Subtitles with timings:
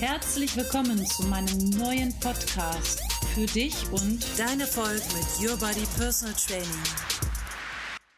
[0.00, 3.00] Herzlich willkommen zu meinem neuen Podcast
[3.34, 6.84] für dich und deine Erfolg mit Your Body Personal Training.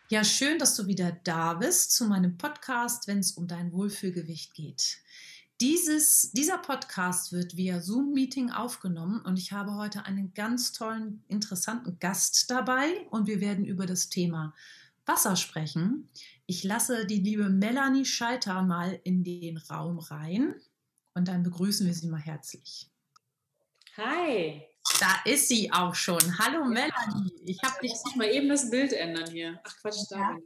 [0.09, 4.55] Ja, schön, dass du wieder da bist zu meinem Podcast, wenn es um dein Wohlfühlgewicht
[4.55, 4.99] geht.
[5.61, 12.01] Dieses, dieser Podcast wird via Zoom-Meeting aufgenommen und ich habe heute einen ganz tollen, interessanten
[12.01, 14.53] Gast dabei und wir werden über das Thema
[15.07, 16.09] Wasser sprechen.
[16.47, 20.57] Ich lasse die liebe Melanie Scheiter mal in den Raum rein.
[21.19, 22.87] Und dann begrüßen wir sie mal herzlich.
[23.97, 24.63] Hi.
[25.01, 26.39] Da ist sie auch schon.
[26.39, 26.69] Hallo ja.
[26.69, 27.33] Melanie.
[27.45, 27.91] Ich habe dich.
[27.91, 29.61] Muss mal eben das Bild ändern hier.
[29.65, 30.37] Ach Quatsch, da ja.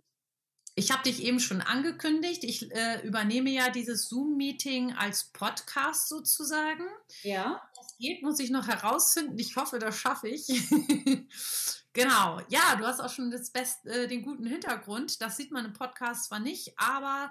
[0.74, 2.42] Ich habe dich eben schon angekündigt.
[2.44, 6.86] Ich äh, übernehme ja dieses Zoom-Meeting als Podcast sozusagen.
[7.22, 7.60] Ja.
[7.76, 9.38] Das geht, muss ich noch herausfinden.
[9.38, 10.46] Ich hoffe, das schaffe ich.
[11.92, 12.40] genau.
[12.48, 15.20] Ja, du hast auch schon das Best, äh, den guten Hintergrund.
[15.20, 17.30] Das sieht man im Podcast zwar nicht, aber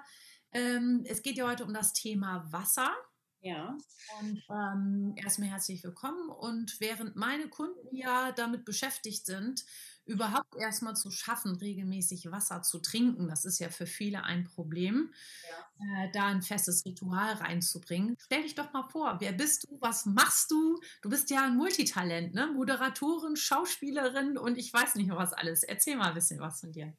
[0.52, 2.94] ähm, es geht ja heute um das Thema Wasser.
[3.42, 3.76] Ja.
[4.20, 6.28] Und ähm, erstmal herzlich willkommen.
[6.30, 9.64] Und während meine Kunden ja damit beschäftigt sind,
[10.04, 15.12] überhaupt erstmal zu schaffen, regelmäßig Wasser zu trinken, das ist ja für viele ein Problem,
[15.48, 16.04] ja.
[16.04, 18.16] äh, da ein festes Ritual reinzubringen.
[18.20, 20.80] Stell dich doch mal vor, wer bist du, was machst du?
[21.02, 22.46] Du bist ja ein Multitalent, ne?
[22.46, 25.64] Moderatorin, Schauspielerin und ich weiß nicht noch was alles.
[25.64, 26.94] Erzähl mal ein bisschen was von dir.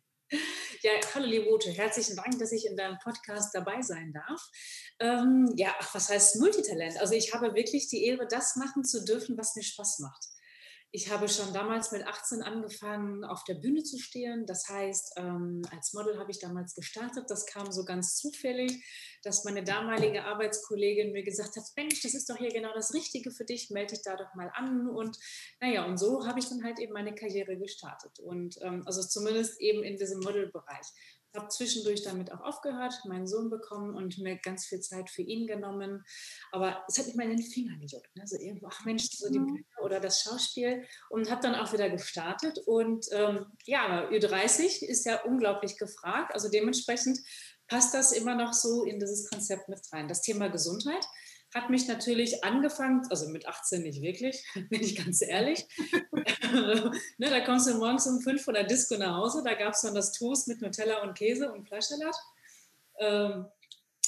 [0.82, 4.50] Ja, hallo Liebote, herzlichen Dank, dass ich in deinem Podcast dabei sein darf.
[5.00, 7.00] Ähm, ja, ach, was heißt Multitalent?
[7.00, 10.26] Also ich habe wirklich die Ehre, das machen zu dürfen, was mir Spaß macht.
[10.96, 14.46] Ich habe schon damals mit 18 angefangen, auf der Bühne zu stehen.
[14.46, 17.32] Das heißt, ähm, als Model habe ich damals gestartet.
[17.32, 18.86] Das kam so ganz zufällig,
[19.24, 23.32] dass meine damalige Arbeitskollegin mir gesagt hat, Mensch, das ist doch hier genau das Richtige
[23.32, 24.88] für dich, melde dich da doch mal an.
[24.88, 25.18] Und
[25.60, 28.20] naja, und so habe ich dann halt eben meine Karriere gestartet.
[28.20, 30.86] Und ähm, also zumindest eben in diesem Modelbereich
[31.36, 35.48] habe zwischendurch damit auch aufgehört, meinen Sohn bekommen und mir ganz viel Zeit für ihn
[35.48, 36.04] genommen.
[36.52, 38.16] Aber es hat mich mal in den Finger gejuckt.
[38.16, 38.28] Ne?
[38.28, 39.48] So irgendwo, ach Mensch, so die mhm.
[39.48, 40.86] Bühne oder das Schauspiel.
[41.10, 42.60] Und habe dann auch wieder gestartet.
[42.66, 46.34] Und ähm, ja, Ü30 ist ja unglaublich gefragt.
[46.34, 47.20] Also dementsprechend
[47.68, 50.08] passt das immer noch so in dieses Konzept mit rein.
[50.08, 51.06] Das Thema Gesundheit
[51.54, 55.66] hat mich natürlich angefangen, also mit 18 nicht wirklich, bin ich ganz ehrlich.
[56.52, 59.82] ne, da kommst du morgens um 5 von der Disco nach Hause, da gab es
[59.82, 62.16] dann das Toast mit Nutella und Käse und Fleischsalat.
[63.00, 63.46] Ähm,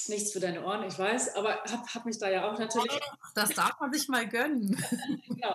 [0.08, 2.98] nichts für deine Ohren, ich weiß, aber habe hab mich da ja auch natürlich.
[3.34, 4.76] Das darf man sich mal gönnen.
[5.28, 5.54] genau.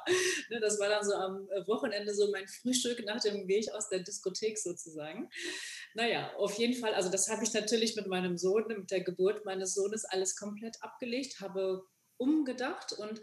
[0.49, 3.99] Ne, das war dann so am Wochenende so mein Frühstück nach dem Weg aus der
[3.99, 5.29] Diskothek sozusagen.
[5.93, 9.45] Naja, auf jeden Fall, also das habe ich natürlich mit meinem Sohn, mit der Geburt
[9.45, 11.83] meines Sohnes alles komplett abgelegt, habe
[12.17, 13.19] umgedacht und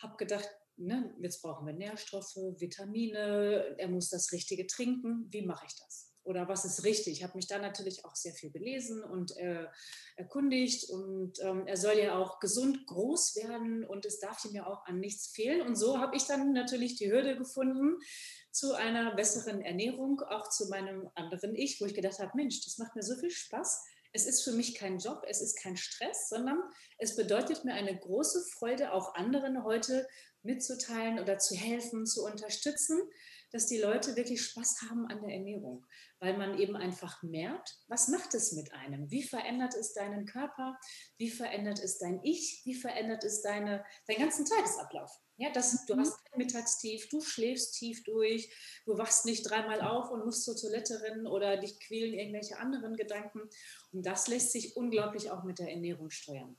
[0.00, 5.66] habe gedacht, ne, jetzt brauchen wir Nährstoffe, Vitamine, er muss das Richtige trinken, wie mache
[5.66, 6.05] ich das?
[6.26, 7.18] Oder was ist richtig.
[7.18, 9.66] Ich habe mich da natürlich auch sehr viel belesen und äh,
[10.16, 14.66] erkundigt und ähm, er soll ja auch gesund groß werden und es darf ihm ja
[14.66, 15.62] auch an nichts fehlen.
[15.62, 17.96] Und so habe ich dann natürlich die Hürde gefunden
[18.50, 22.78] zu einer besseren Ernährung, auch zu meinem anderen Ich, wo ich gedacht habe, Mensch, das
[22.78, 23.84] macht mir so viel Spaß.
[24.12, 26.58] Es ist für mich kein Job, es ist kein Stress, sondern
[26.98, 30.08] es bedeutet mir eine große Freude, auch anderen heute
[30.42, 32.98] mitzuteilen oder zu helfen, zu unterstützen
[33.52, 35.86] dass die Leute wirklich Spaß haben an der Ernährung,
[36.18, 39.10] weil man eben einfach merkt, was macht es mit einem?
[39.10, 40.78] Wie verändert es deinen Körper?
[41.18, 42.62] Wie verändert es dein Ich?
[42.64, 45.10] Wie verändert es deine, deinen ganzen Tagesablauf?
[45.38, 46.00] Ja, das, du mhm.
[46.00, 48.48] hast kein Mittagstief, du schläfst tief durch,
[48.86, 52.96] du wachst nicht dreimal auf und musst zur Toilette rennen oder dich quälen irgendwelche anderen
[52.96, 53.42] Gedanken.
[53.92, 56.56] Und das lässt sich unglaublich auch mit der Ernährung steuern.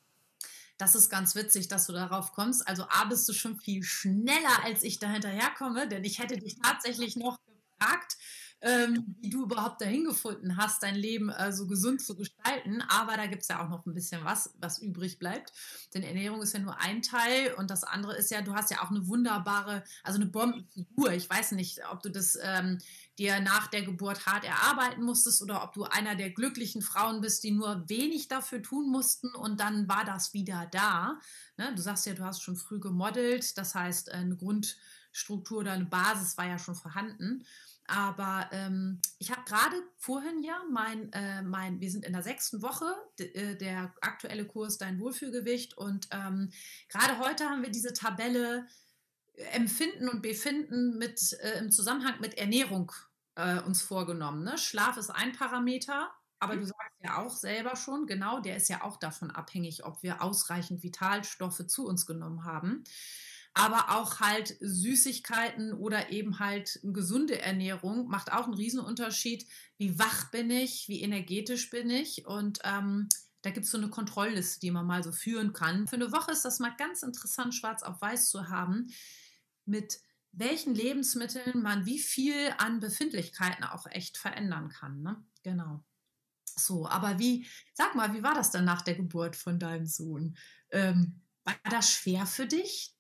[0.78, 2.68] Das ist ganz witzig, dass du darauf kommst.
[2.68, 6.60] Also A, bist du schon viel schneller, als ich da hinterherkomme, denn ich hätte dich
[6.62, 7.40] tatsächlich noch
[7.80, 8.16] gefragt,
[8.62, 12.82] ähm, wie du überhaupt dahin gefunden hast, dein Leben äh, so gesund zu gestalten.
[12.90, 15.54] Aber da gibt es ja auch noch ein bisschen was, was übrig bleibt.
[15.94, 18.82] Denn Ernährung ist ja nur ein Teil und das andere ist ja, du hast ja
[18.82, 21.12] auch eine wunderbare, also eine Bombenfigur.
[21.14, 22.80] Ich weiß nicht, ob du das ähm,
[23.20, 27.44] dir nach der Geburt hart erarbeiten musstest oder ob du einer der glücklichen Frauen bist,
[27.44, 31.20] die nur wenig dafür tun mussten und dann war das wieder da.
[31.58, 31.74] Ne?
[31.76, 36.38] Du sagst ja, du hast schon früh gemodelt, das heißt, eine Grundstruktur oder eine Basis
[36.38, 37.44] war ja schon vorhanden.
[37.88, 42.62] Aber ähm, ich habe gerade vorhin ja mein, äh, mein, wir sind in der sechsten
[42.62, 42.86] Woche,
[43.18, 46.52] äh, der aktuelle Kurs Dein Wohlfühlgewicht und ähm,
[46.90, 48.68] gerade heute haben wir diese Tabelle
[49.36, 52.92] äh, Empfinden und Befinden mit, äh, im Zusammenhang mit Ernährung
[53.36, 54.44] äh, uns vorgenommen.
[54.44, 54.58] Ne?
[54.58, 56.60] Schlaf ist ein Parameter, aber mhm.
[56.60, 60.22] du sagst ja auch selber schon, genau, der ist ja auch davon abhängig, ob wir
[60.22, 62.84] ausreichend Vitalstoffe zu uns genommen haben
[63.54, 69.48] aber auch halt Süßigkeiten oder eben halt gesunde Ernährung macht auch einen Riesenunterschied.
[69.78, 73.10] Wie wach bin ich, wie energetisch bin ich und ähm,
[73.42, 75.88] da gibt es so eine Kontrollliste, die man mal so führen kann.
[75.88, 78.88] Für eine Woche ist das mal ganz interessant, schwarz auf weiß zu haben,
[79.66, 80.00] mit
[80.32, 85.02] welchen Lebensmitteln man wie viel an Befindlichkeiten auch echt verändern kann.
[85.02, 85.24] Ne?
[85.44, 85.84] Genau.
[86.44, 90.36] So, aber wie, sag mal, wie war das dann nach der Geburt von deinem Sohn?
[90.72, 92.97] Ähm, war das schwer für dich?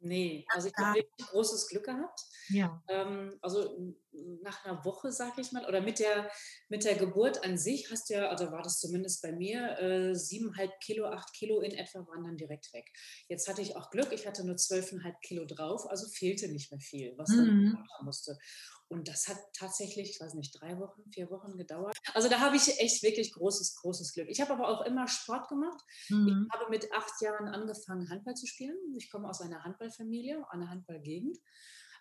[0.00, 2.20] Nee, also ich habe wirklich großes Glück gehabt.
[2.48, 2.82] Ja.
[2.88, 3.94] Ähm, also
[4.42, 6.30] nach einer Woche, sag ich mal, oder mit der,
[6.68, 10.14] mit der Geburt an sich hast du ja, oder war das zumindest bei mir, äh,
[10.14, 12.86] siebeneinhalb Kilo, acht Kilo in etwa waren dann direkt weg.
[13.28, 16.80] Jetzt hatte ich auch Glück, ich hatte nur zwölfeinhalb Kilo drauf, also fehlte nicht mehr
[16.80, 17.36] viel, was mhm.
[17.36, 18.38] dann machen musste.
[18.88, 21.96] Und das hat tatsächlich, ich weiß nicht, drei Wochen, vier Wochen gedauert.
[22.14, 24.28] Also da habe ich echt wirklich großes, großes Glück.
[24.28, 25.82] Ich habe aber auch immer Sport gemacht.
[26.08, 26.28] Mhm.
[26.28, 28.76] Ich habe mit acht Jahren angefangen, Handball zu spielen.
[28.96, 31.36] Ich komme aus einer Handballfamilie, einer Handballgegend.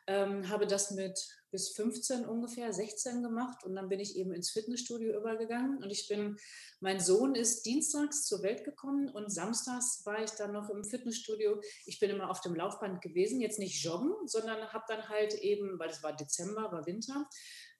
[0.07, 1.19] Ähm, habe das mit
[1.55, 6.07] bis 15 ungefähr, 16 gemacht und dann bin ich eben ins Fitnessstudio übergegangen und ich
[6.09, 6.37] bin,
[6.81, 11.61] mein Sohn ist dienstags zur Welt gekommen und samstags war ich dann noch im Fitnessstudio.
[11.85, 15.79] Ich bin immer auf dem Laufband gewesen, jetzt nicht joggen, sondern habe dann halt eben,
[15.79, 17.25] weil es war Dezember, war Winter,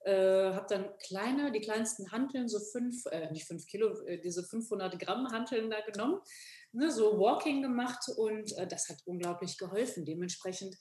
[0.06, 4.42] äh, habe dann kleine, die kleinsten Hanteln, so fünf, äh, nicht fünf Kilo, äh, diese
[4.42, 6.20] 500 Gramm Hanteln da genommen,
[6.72, 10.06] ne, so Walking gemacht und äh, das hat unglaublich geholfen.
[10.06, 10.76] Dementsprechend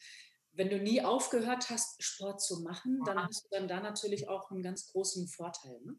[0.55, 4.51] wenn du nie aufgehört hast, Sport zu machen, dann hast du dann da natürlich auch
[4.51, 5.79] einen ganz großen Vorteil.
[5.83, 5.95] Ne?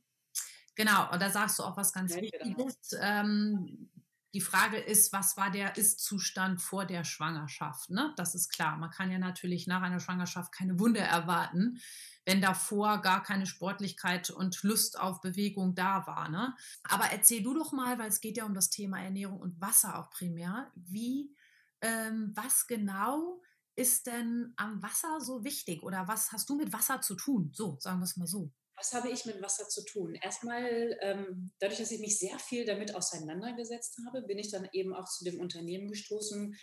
[0.75, 2.97] Genau, und da sagst du auch was ganz ja, Wichtiges.
[3.01, 3.91] Ähm,
[4.35, 7.89] die Frage ist, was war der Ist-Zustand vor der Schwangerschaft?
[7.89, 8.13] Ne?
[8.17, 8.77] Das ist klar.
[8.77, 11.81] Man kann ja natürlich nach einer Schwangerschaft keine Wunder erwarten,
[12.27, 16.29] wenn davor gar keine Sportlichkeit und Lust auf Bewegung da war.
[16.29, 16.55] Ne?
[16.83, 19.99] Aber erzähl du doch mal, weil es geht ja um das Thema Ernährung und Wasser
[19.99, 21.35] auch primär, wie,
[21.81, 23.41] ähm, was genau
[23.77, 27.51] ist denn am Wasser so wichtig oder was hast du mit Wasser zu tun?
[27.53, 28.51] So, sagen wir es mal so.
[28.77, 30.15] Was habe ich mit Wasser zu tun?
[30.15, 34.95] Erstmal, ähm, dadurch, dass ich mich sehr viel damit auseinandergesetzt habe, bin ich dann eben
[34.95, 36.55] auch zu dem Unternehmen gestoßen,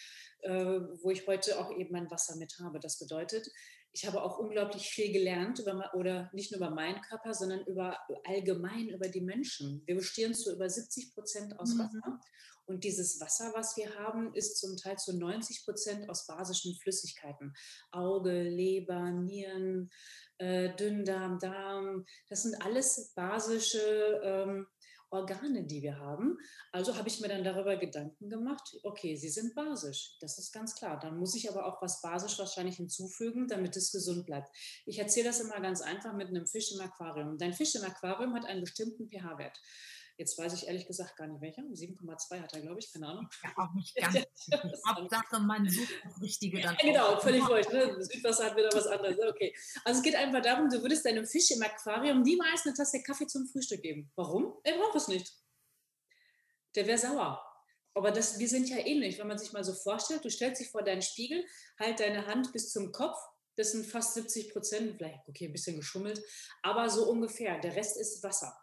[0.41, 2.79] äh, wo ich heute auch eben mein Wasser mit habe.
[2.79, 3.49] Das bedeutet,
[3.93, 7.97] ich habe auch unglaublich viel gelernt über, oder nicht nur über meinen Körper, sondern über
[8.25, 9.83] allgemein über die Menschen.
[9.85, 11.79] Wir bestehen zu über 70 Prozent aus mhm.
[11.79, 12.19] Wasser
[12.65, 17.53] und dieses Wasser, was wir haben, ist zum Teil zu 90 Prozent aus basischen Flüssigkeiten.
[17.91, 19.91] Auge, Leber, Nieren,
[20.37, 22.05] äh, Dünndarm, Darm.
[22.29, 24.67] Das sind alles basische ähm,
[25.13, 26.37] Organe, die wir haben.
[26.71, 30.75] Also habe ich mir dann darüber Gedanken gemacht, okay, sie sind basisch, das ist ganz
[30.75, 30.99] klar.
[30.99, 34.49] Dann muss ich aber auch was basisch wahrscheinlich hinzufügen, damit es gesund bleibt.
[34.85, 37.37] Ich erzähle das immer ganz einfach mit einem Fisch im Aquarium.
[37.37, 39.59] Dein Fisch im Aquarium hat einen bestimmten pH-Wert.
[40.23, 41.63] Jetzt weiß ich ehrlich gesagt gar nicht welcher.
[41.63, 43.27] 7,2 hat er, glaube ich, keine Ahnung.
[43.43, 44.25] Ja, auch nicht ganz.
[44.87, 46.77] Hauptsache, man sucht das Richtige dann.
[46.81, 47.67] Ja, genau, völlig falsch.
[47.67, 48.01] Ne?
[48.05, 49.17] Südwasser hat wieder was anderes.
[49.19, 49.53] Okay.
[49.83, 53.27] Also es geht einfach darum, du würdest deinem Fisch im Aquarium niemals eine Tasse Kaffee
[53.27, 54.13] zum Frühstück geben.
[54.15, 54.53] Warum?
[54.63, 55.29] Er braucht es nicht.
[56.75, 57.45] Der wäre sauer.
[57.93, 60.69] Aber das, wir sind ja ähnlich, wenn man sich mal so vorstellt, du stellst dich
[60.69, 61.45] vor deinen Spiegel,
[61.77, 63.17] halt deine Hand bis zum Kopf,
[63.57, 66.23] das sind fast 70 Prozent, vielleicht, okay, ein bisschen geschummelt,
[66.61, 67.59] aber so ungefähr.
[67.59, 68.57] Der Rest ist Wasser.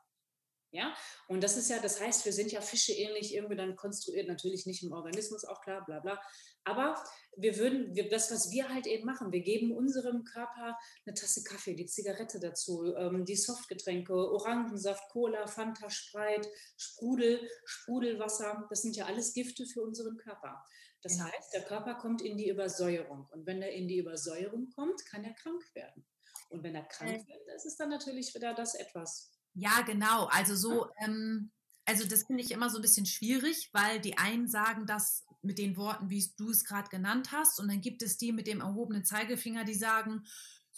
[0.73, 0.95] Ja,
[1.27, 4.67] und das ist ja, das heißt, wir sind ja Fische ähnlich irgendwie dann konstruiert, natürlich
[4.67, 6.21] nicht im Organismus, auch klar, bla bla.
[6.63, 7.03] Aber
[7.37, 11.43] wir würden, wir, das, was wir halt eben machen, wir geben unserem Körper eine Tasse
[11.43, 18.97] Kaffee, die Zigarette dazu, ähm, die Softgetränke, Orangensaft, Cola, Fanta, Spreit, Sprudel, Sprudelwasser, das sind
[18.97, 20.63] ja alles Gifte für unseren Körper.
[21.03, 21.25] Das ja.
[21.25, 23.27] heißt, der Körper kommt in die Übersäuerung.
[23.33, 26.07] Und wenn er in die Übersäuerung kommt, kann er krank werden.
[26.51, 30.27] Und wenn er krank wird, ist es dann natürlich wieder das etwas ja, genau.
[30.27, 31.51] Also so, ähm,
[31.85, 35.59] also das finde ich immer so ein bisschen schwierig, weil die einen sagen das mit
[35.59, 38.61] den Worten, wie du es gerade genannt hast, und dann gibt es die mit dem
[38.61, 40.25] erhobenen Zeigefinger, die sagen,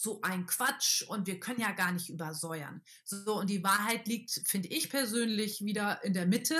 [0.02, 2.82] so ein Quatsch und wir können ja gar nicht übersäuern.
[3.04, 6.56] So, und die Wahrheit liegt, finde ich persönlich, wieder in der Mitte.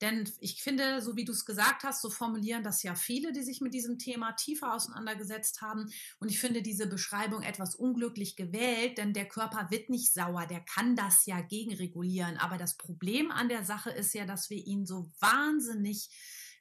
[0.00, 3.42] Denn ich finde, so wie du es gesagt hast, so formulieren das ja viele, die
[3.42, 5.90] sich mit diesem Thema tiefer auseinandergesetzt haben.
[6.20, 10.60] Und ich finde diese Beschreibung etwas unglücklich gewählt, denn der Körper wird nicht sauer, der
[10.60, 12.38] kann das ja gegenregulieren.
[12.38, 16.08] Aber das Problem an der Sache ist ja, dass wir ihn so wahnsinnig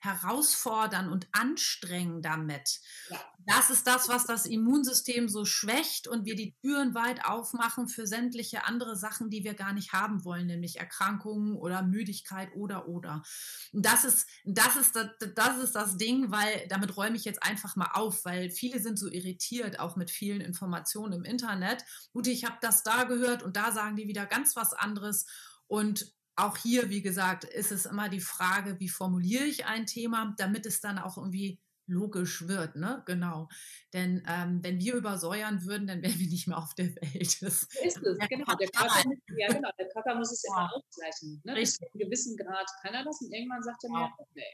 [0.06, 2.80] herausfordern und anstrengen damit.
[3.10, 3.20] Ja.
[3.48, 8.08] Das ist das, was das Immunsystem so schwächt und wir die Türen weit aufmachen für
[8.08, 13.24] sämtliche andere Sachen, die wir gar nicht haben wollen, nämlich Erkrankungen oder Müdigkeit oder oder.
[13.72, 17.44] Und das ist das ist das, das ist das Ding, weil damit räume ich jetzt
[17.44, 21.84] einfach mal auf, weil viele sind so irritiert auch mit vielen Informationen im Internet.
[22.14, 25.26] Gut, ich habe das da gehört und da sagen die wieder ganz was anderes
[25.68, 30.34] und auch hier, wie gesagt, ist es immer die Frage, wie formuliere ich ein Thema,
[30.38, 33.04] damit es dann auch irgendwie logisch wird, ne?
[33.06, 33.48] Genau.
[33.94, 36.96] Denn ähm, wenn wir übersäuern würden, dann wären wir nicht mehr auf der Welt.
[37.42, 38.56] Das ist es, genau.
[38.56, 39.70] Der Körper, ja, genau.
[39.78, 40.54] Der Körper muss es ja.
[40.54, 41.42] immer ausgleichen.
[41.44, 41.64] Ne?
[41.64, 44.48] Zu einem gewissen Grad kann er das und irgendwann sagt er mir, okay,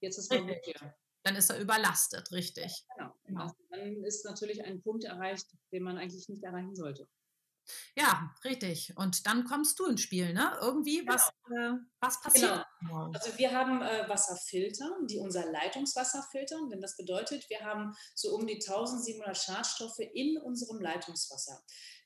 [0.00, 0.94] jetzt ist es gut hier.
[1.24, 2.84] Dann ist er überlastet, richtig.
[2.96, 3.14] Genau.
[3.24, 3.52] genau.
[3.70, 7.08] Dann ist natürlich ein Punkt erreicht, den man eigentlich nicht erreichen sollte.
[7.96, 8.92] Ja, richtig.
[8.96, 10.56] Und dann kommst du ins Spiel, ne?
[10.60, 11.14] Irgendwie, genau.
[11.14, 12.64] was, äh, was passiert?
[12.80, 13.10] Genau.
[13.12, 18.34] Also wir haben äh, Wasserfilter, die unser Leitungswasser filtern, denn das bedeutet, wir haben so
[18.34, 21.62] um die 1700 Schadstoffe in unserem Leitungswasser.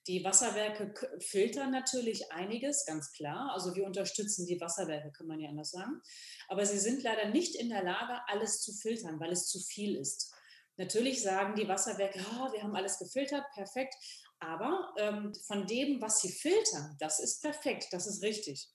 [0.09, 3.53] Die Wasserwerke filtern natürlich einiges, ganz klar.
[3.53, 6.01] Also wir unterstützen die Wasserwerke, kann man ja anders sagen.
[6.49, 9.97] Aber sie sind leider nicht in der Lage, alles zu filtern, weil es zu viel
[9.97, 10.35] ist.
[10.77, 13.95] Natürlich sagen die Wasserwerke, oh, wir haben alles gefiltert, perfekt.
[14.43, 18.69] Aber ähm, von dem, was sie filtern, das ist perfekt, das ist richtig.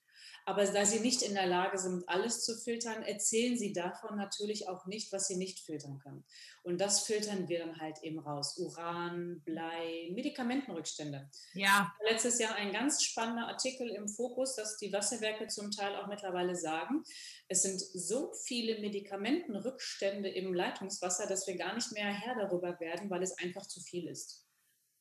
[0.45, 4.69] Aber da sie nicht in der Lage sind, alles zu filtern, erzählen sie davon natürlich
[4.69, 6.24] auch nicht, was sie nicht filtern können.
[6.63, 8.57] Und das filtern wir dann halt eben raus.
[8.57, 11.29] Uran, Blei, Medikamentenrückstände.
[11.53, 11.93] Ja.
[12.09, 16.55] Letztes Jahr ein ganz spannender Artikel im Fokus, dass die Wasserwerke zum Teil auch mittlerweile
[16.55, 17.03] sagen,
[17.50, 23.09] es sind so viele Medikamentenrückstände im Leitungswasser, dass wir gar nicht mehr Herr darüber werden,
[23.09, 24.46] weil es einfach zu viel ist.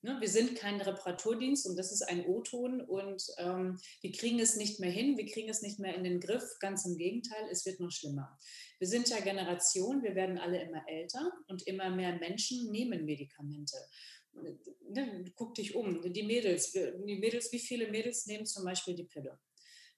[0.07, 4.55] Ne, wir sind kein Reparaturdienst und das ist ein O-Ton und ähm, wir kriegen es
[4.55, 6.45] nicht mehr hin, wir kriegen es nicht mehr in den Griff.
[6.61, 8.39] Ganz im Gegenteil, es wird noch schlimmer.
[8.79, 13.77] Wir sind ja Generation, wir werden alle immer älter und immer mehr Menschen nehmen Medikamente.
[14.91, 19.07] Ne, guck dich um, die Mädels, die Mädels, wie viele Mädels nehmen zum Beispiel die
[19.07, 19.37] Pille?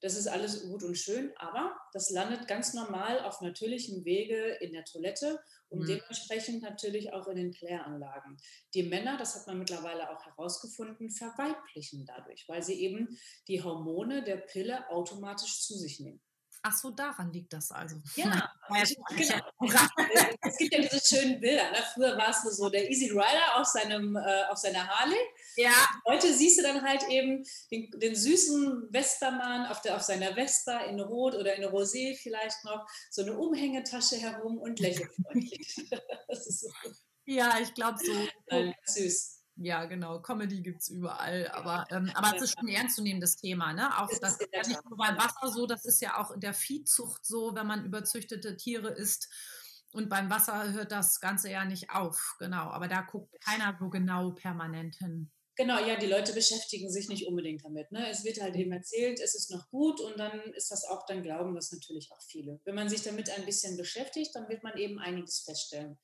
[0.01, 4.73] Das ist alles gut und schön, aber das landet ganz normal auf natürlichem Wege in
[4.73, 5.87] der Toilette und mhm.
[5.87, 8.37] dementsprechend natürlich auch in den Kläranlagen.
[8.75, 14.23] Die Männer, das hat man mittlerweile auch herausgefunden, verweiblichen dadurch, weil sie eben die Hormone
[14.23, 16.21] der Pille automatisch zu sich nehmen.
[16.63, 17.97] Ach so, daran liegt das also.
[18.17, 19.87] Ja, genau.
[20.43, 21.71] es gibt ja diese schönen Bilder.
[21.71, 21.79] Ne?
[21.95, 25.19] Früher war es so der Easy Rider auf, seinem, äh, auf seiner Harley.
[25.57, 25.73] Ja.
[26.07, 30.81] Heute siehst du dann halt eben den, den süßen Vespermann auf, der, auf seiner Vespa
[30.81, 35.75] in Rot oder in Rosé vielleicht noch, so eine Umhängetasche herum und lächelt freundlich.
[36.31, 36.69] so.
[37.25, 38.13] Ja, ich glaube so.
[38.51, 39.38] Nein, süß.
[39.61, 40.21] Ja, genau.
[40.23, 41.49] Comedy gibt es überall.
[41.49, 43.73] Aber, ähm, aber es ist schon ein ernstzunehmendes Thema.
[43.73, 43.99] Ne?
[43.99, 46.41] Auch das, das ist ja nicht nur beim Wasser so, das ist ja auch in
[46.41, 49.29] der Viehzucht so, wenn man überzüchtete Tiere isst.
[49.93, 52.37] Und beim Wasser hört das Ganze ja nicht auf.
[52.39, 52.71] Genau.
[52.71, 55.31] Aber da guckt keiner so genau permanent hin.
[55.57, 57.91] Genau, ja, die Leute beschäftigen sich nicht unbedingt damit.
[57.91, 58.09] Ne?
[58.09, 61.25] Es wird halt eben erzählt, es ist noch gut und dann ist das auch, dann
[61.25, 62.61] glauben das natürlich auch viele.
[62.65, 65.99] Wenn man sich damit ein bisschen beschäftigt, dann wird man eben einiges feststellen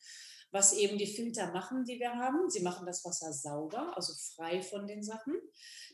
[0.55, 2.49] was eben die Filter machen, die wir haben.
[2.49, 5.35] Sie machen das Wasser sauber, also frei von den Sachen.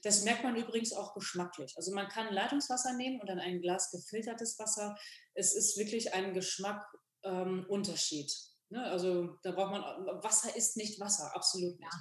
[0.02, 1.72] Das merkt man übrigens auch geschmacklich.
[1.78, 4.98] Also man kann Leitungswasser nehmen und dann ein Glas gefiltertes Wasser.
[5.32, 8.30] Es ist wirklich ein Geschmackunterschied.
[8.30, 8.84] Ähm, ne?
[8.84, 9.82] Also da braucht man,
[10.22, 11.94] Wasser ist nicht Wasser, absolut nicht.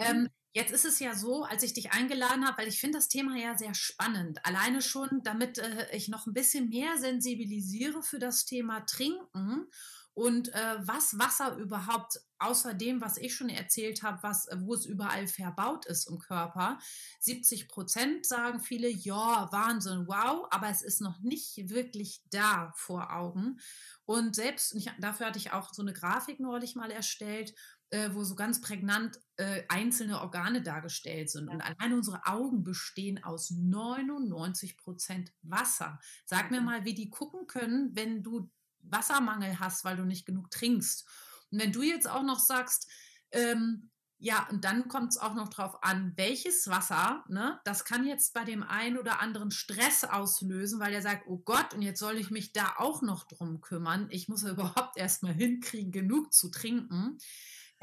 [0.00, 0.10] Ja.
[0.10, 3.08] Ähm, Jetzt ist es ja so, als ich dich eingeladen habe, weil ich finde das
[3.08, 4.38] Thema ja sehr spannend.
[4.46, 9.66] Alleine schon, damit äh, ich noch ein bisschen mehr sensibilisiere für das Thema Trinken
[10.14, 14.74] und äh, was Wasser überhaupt außer dem, was ich schon erzählt habe, was, äh, wo
[14.74, 16.78] es überall verbaut ist im Körper.
[17.20, 23.12] 70 Prozent sagen viele, ja, Wahnsinn, wow, aber es ist noch nicht wirklich da vor
[23.12, 23.58] Augen.
[24.04, 27.54] Und selbst, dafür hatte ich auch so eine Grafik neulich mal erstellt,
[27.90, 31.48] äh, wo so ganz prägnant äh, einzelne Organe dargestellt sind.
[31.48, 35.98] Und allein unsere Augen bestehen aus 99 Prozent Wasser.
[36.24, 38.50] Sag mir mal, wie die gucken können, wenn du
[38.88, 41.08] Wassermangel hast, weil du nicht genug trinkst.
[41.50, 42.90] Und wenn du jetzt auch noch sagst,
[43.32, 48.06] ähm, ja, und dann kommt es auch noch drauf an, welches Wasser, ne, das kann
[48.06, 52.00] jetzt bei dem einen oder anderen Stress auslösen, weil er sagt, oh Gott, und jetzt
[52.00, 54.06] soll ich mich da auch noch drum kümmern.
[54.10, 57.18] Ich muss ja überhaupt erstmal hinkriegen, genug zu trinken.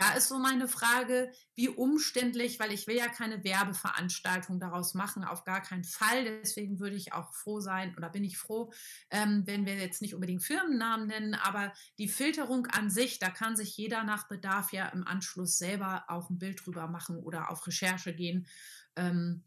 [0.01, 5.23] Da ist so meine Frage, wie umständlich, weil ich will ja keine Werbeveranstaltung daraus machen,
[5.23, 6.23] auf gar keinen Fall.
[6.23, 8.71] Deswegen würde ich auch froh sein oder bin ich froh,
[9.11, 13.55] ähm, wenn wir jetzt nicht unbedingt Firmennamen nennen, aber die Filterung an sich, da kann
[13.55, 17.67] sich jeder nach Bedarf ja im Anschluss selber auch ein Bild drüber machen oder auf
[17.67, 18.47] Recherche gehen.
[18.95, 19.43] Ähm,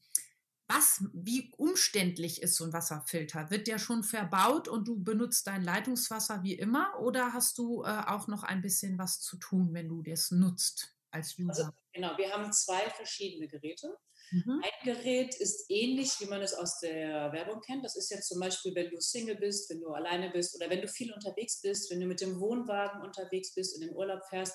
[0.74, 3.50] was, wie umständlich ist so ein Wasserfilter?
[3.50, 8.02] Wird der schon verbaut und du benutzt dein Leitungswasser wie immer oder hast du äh,
[8.06, 11.48] auch noch ein bisschen was zu tun, wenn du das nutzt als User?
[11.48, 13.96] Also, genau, wir haben zwei verschiedene Geräte.
[14.30, 14.62] Mhm.
[14.64, 17.84] Ein Gerät ist ähnlich, wie man es aus der Werbung kennt.
[17.84, 20.80] Das ist jetzt zum Beispiel, wenn du Single bist, wenn du alleine bist oder wenn
[20.80, 24.22] du viel unterwegs bist, wenn du mit dem Wohnwagen unterwegs bist und in den Urlaub
[24.28, 24.54] fährst,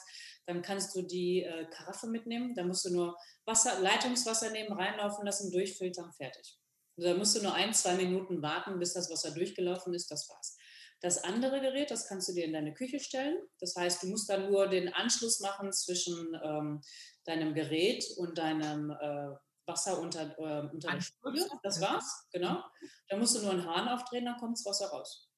[0.50, 2.56] dann kannst du die äh, Karaffe mitnehmen.
[2.56, 3.16] Da musst du nur
[3.46, 6.58] Wasser, Leitungswasser nehmen, reinlaufen lassen, durchfiltern, fertig.
[6.98, 10.28] Also da musst du nur ein, zwei Minuten warten, bis das Wasser durchgelaufen ist, das
[10.28, 10.58] war's.
[11.02, 13.38] Das andere Gerät, das kannst du dir in deine Küche stellen.
[13.60, 16.82] Das heißt, du musst dann nur den Anschluss machen zwischen ähm,
[17.26, 19.30] deinem Gerät und deinem äh,
[19.68, 21.48] Wasser unter, äh, unter der Spüle.
[21.62, 22.64] Das war's, genau.
[23.08, 25.29] Da musst du nur einen Hahn aufdrehen, dann kommt das Wasser raus.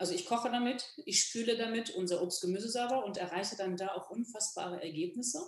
[0.00, 4.10] Also ich koche damit, ich spüle damit unser Obst-Gemüse sauber und erreiche dann da auch
[4.10, 5.40] unfassbare Ergebnisse,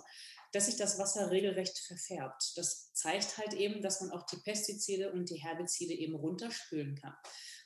[0.51, 2.53] dass sich das Wasser regelrecht verfärbt.
[2.55, 7.15] Das zeigt halt eben, dass man auch die Pestizide und die Herbizide eben runterspülen kann.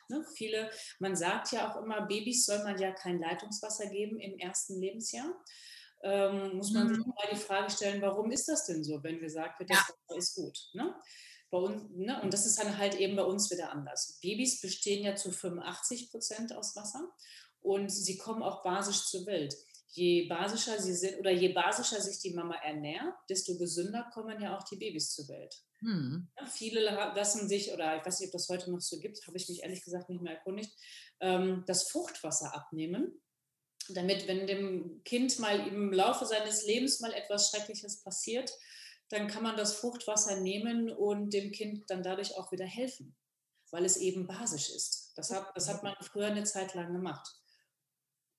[0.09, 4.39] Ne, viele, man sagt ja auch immer, Babys soll man ja kein Leitungswasser geben im
[4.39, 5.35] ersten Lebensjahr
[6.03, 6.95] ähm, muss man mhm.
[6.95, 10.15] sich mal die Frage stellen, warum ist das denn so, wenn gesagt wird, das ja.
[10.15, 10.57] ist gut.
[10.73, 10.95] Ne?
[11.49, 12.21] Bei uns, ne?
[12.21, 14.19] Und das ist dann halt eben bei uns wieder anders.
[14.21, 17.09] Babys bestehen ja zu 85 Prozent aus Wasser
[17.61, 19.55] und sie kommen auch basisch zur Welt.
[19.89, 24.57] Je basischer sie sind oder je basischer sich die Mama ernährt, desto gesünder kommen ja
[24.57, 25.55] auch die Babys zur Welt.
[25.79, 26.27] Hm.
[26.37, 29.37] Ja, viele lassen sich, oder ich weiß nicht, ob das heute noch so gibt, habe
[29.37, 30.71] ich mich ehrlich gesagt nicht mehr erkundigt,
[31.21, 33.21] ähm, das Fruchtwasser abnehmen
[33.89, 38.51] damit, wenn dem Kind mal im Laufe seines Lebens mal etwas Schreckliches passiert,
[39.09, 43.15] dann kann man das Fruchtwasser nehmen und dem Kind dann dadurch auch wieder helfen,
[43.71, 45.13] weil es eben basisch ist.
[45.15, 47.27] Das hat, das hat man früher eine Zeit lang gemacht.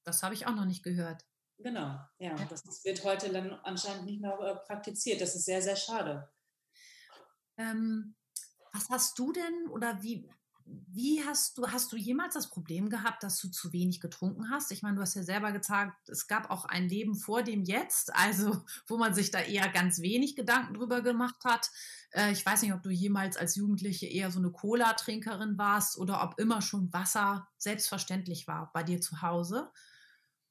[0.04, 1.24] Das habe ich auch noch nicht gehört.
[1.58, 2.34] Genau, ja.
[2.48, 5.20] Das wird heute dann anscheinend nicht mehr äh, praktiziert.
[5.20, 6.32] Das ist sehr, sehr schade.
[7.56, 8.14] Ähm,
[8.72, 10.30] was hast du denn oder wie,
[10.90, 14.72] wie hast du, hast du jemals das Problem gehabt, dass du zu wenig getrunken hast?
[14.72, 18.14] Ich meine, du hast ja selber gesagt, es gab auch ein Leben vor dem Jetzt,
[18.14, 18.56] also
[18.86, 21.70] wo man sich da eher ganz wenig Gedanken drüber gemacht hat.
[22.10, 26.22] Äh, ich weiß nicht, ob du jemals als Jugendliche eher so eine Cola-Trinkerin warst oder
[26.22, 29.70] ob immer schon Wasser selbstverständlich war bei dir zu Hause.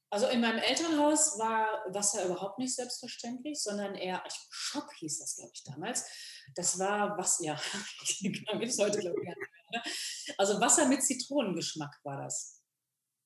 [0.09, 5.51] Also in meinem Elternhaus war Wasser überhaupt nicht selbstverständlich, sondern eher Schock hieß das, glaube
[5.53, 6.05] ich, damals.
[6.55, 7.59] Das war was, ja,
[8.21, 9.35] gibt es heute, glaube ich, Ne?
[10.37, 12.61] Also Wasser mit Zitronengeschmack war das.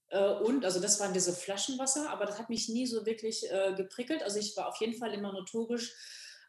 [0.10, 3.74] Äh, und, also das waren diese Flaschenwasser, aber das hat mich nie so wirklich äh,
[3.76, 4.24] geprickelt.
[4.24, 5.94] Also ich war auf jeden Fall immer notorisch,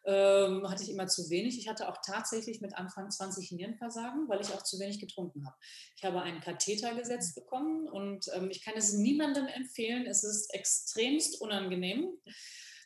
[0.05, 1.57] ähm, hatte ich immer zu wenig.
[1.59, 5.57] Ich hatte auch tatsächlich mit Anfang 20 Nierenversagen, weil ich auch zu wenig getrunken habe.
[5.97, 10.07] Ich habe einen Katheter gesetzt bekommen und ähm, ich kann es niemandem empfehlen.
[10.07, 12.09] Es ist extremst unangenehm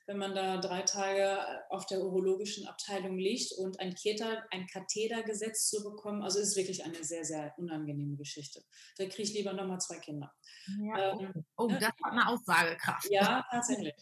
[0.06, 1.38] wenn man da drei Tage
[1.68, 6.56] auf der urologischen Abteilung liegt und ein Katheter, ein Katheter gesetzt zu bekommen, also ist
[6.56, 8.62] wirklich eine sehr, sehr unangenehme Geschichte.
[8.98, 10.32] Da kriege ich lieber nochmal zwei Kinder.
[10.80, 13.10] Ja, ähm, oh, oh, das hat eine Aussagekraft.
[13.10, 13.94] Ja, tatsächlich.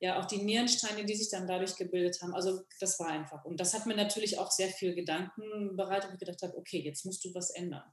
[0.00, 2.34] Ja, auch die Nierensteine, die sich dann dadurch gebildet haben.
[2.34, 3.44] Also das war einfach.
[3.44, 6.80] Und das hat mir natürlich auch sehr viel Gedanken bereitet, wo ich gedacht habe, okay,
[6.80, 7.84] jetzt musst du was ändern.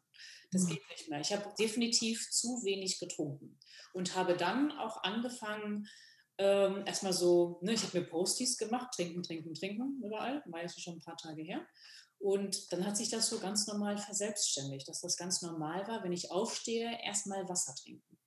[0.52, 0.70] Das mhm.
[0.70, 1.20] geht nicht mehr.
[1.20, 3.60] Ich habe definitiv zu wenig getrunken
[3.94, 5.88] und habe dann auch angefangen,
[6.40, 10.82] ähm, erstmal so, ne, ich habe mir Posties gemacht, trinken, trinken, trinken überall, war jetzt
[10.82, 11.68] schon ein paar Tage her.
[12.18, 16.14] Und dann hat sich das so ganz normal verselbstständigt, dass das ganz normal war, wenn
[16.14, 18.18] ich aufstehe, erstmal Wasser trinken.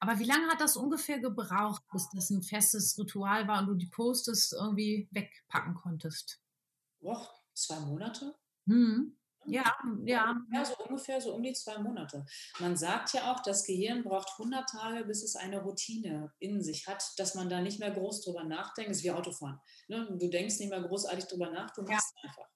[0.00, 3.74] Aber wie lange hat das ungefähr gebraucht, bis das ein festes Ritual war und du
[3.74, 6.40] die Postes irgendwie wegpacken konntest?
[7.00, 8.34] Boah, zwei Monate.
[8.66, 9.16] Hm.
[9.50, 10.36] Ja, ja.
[10.52, 12.24] Ja, so ungefähr so um die zwei Monate.
[12.58, 16.86] Man sagt ja auch, das Gehirn braucht 100 Tage, bis es eine Routine in sich
[16.86, 18.90] hat, dass man da nicht mehr groß drüber nachdenkt.
[18.90, 19.60] Das ist wie Autofahren.
[19.88, 20.08] Ne?
[20.18, 22.28] Du denkst nicht mehr großartig drüber nach, du machst ja.
[22.28, 22.48] einfach.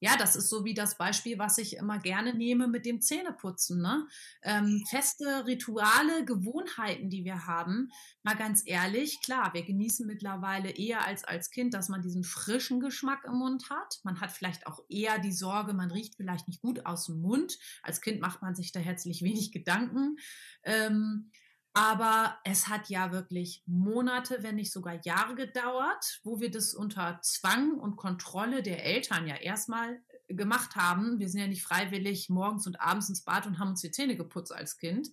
[0.00, 3.80] Ja, das ist so wie das Beispiel, was ich immer gerne nehme mit dem Zähneputzen.
[3.80, 4.06] Ne?
[4.42, 7.90] Ähm, feste Rituale, Gewohnheiten, die wir haben.
[8.22, 12.80] Mal ganz ehrlich, klar, wir genießen mittlerweile eher als als Kind, dass man diesen frischen
[12.80, 14.00] Geschmack im Mund hat.
[14.02, 17.58] Man hat vielleicht auch eher die Sorge, man riecht vielleicht nicht gut aus dem Mund.
[17.82, 20.16] Als Kind macht man sich da herzlich wenig Gedanken.
[20.64, 21.30] Ähm,
[21.74, 27.18] aber es hat ja wirklich Monate, wenn nicht sogar Jahre gedauert, wo wir das unter
[27.20, 31.18] Zwang und Kontrolle der Eltern ja erstmal gemacht haben.
[31.18, 34.16] Wir sind ja nicht freiwillig morgens und abends ins Bad und haben uns die Zähne
[34.16, 35.08] geputzt als Kind.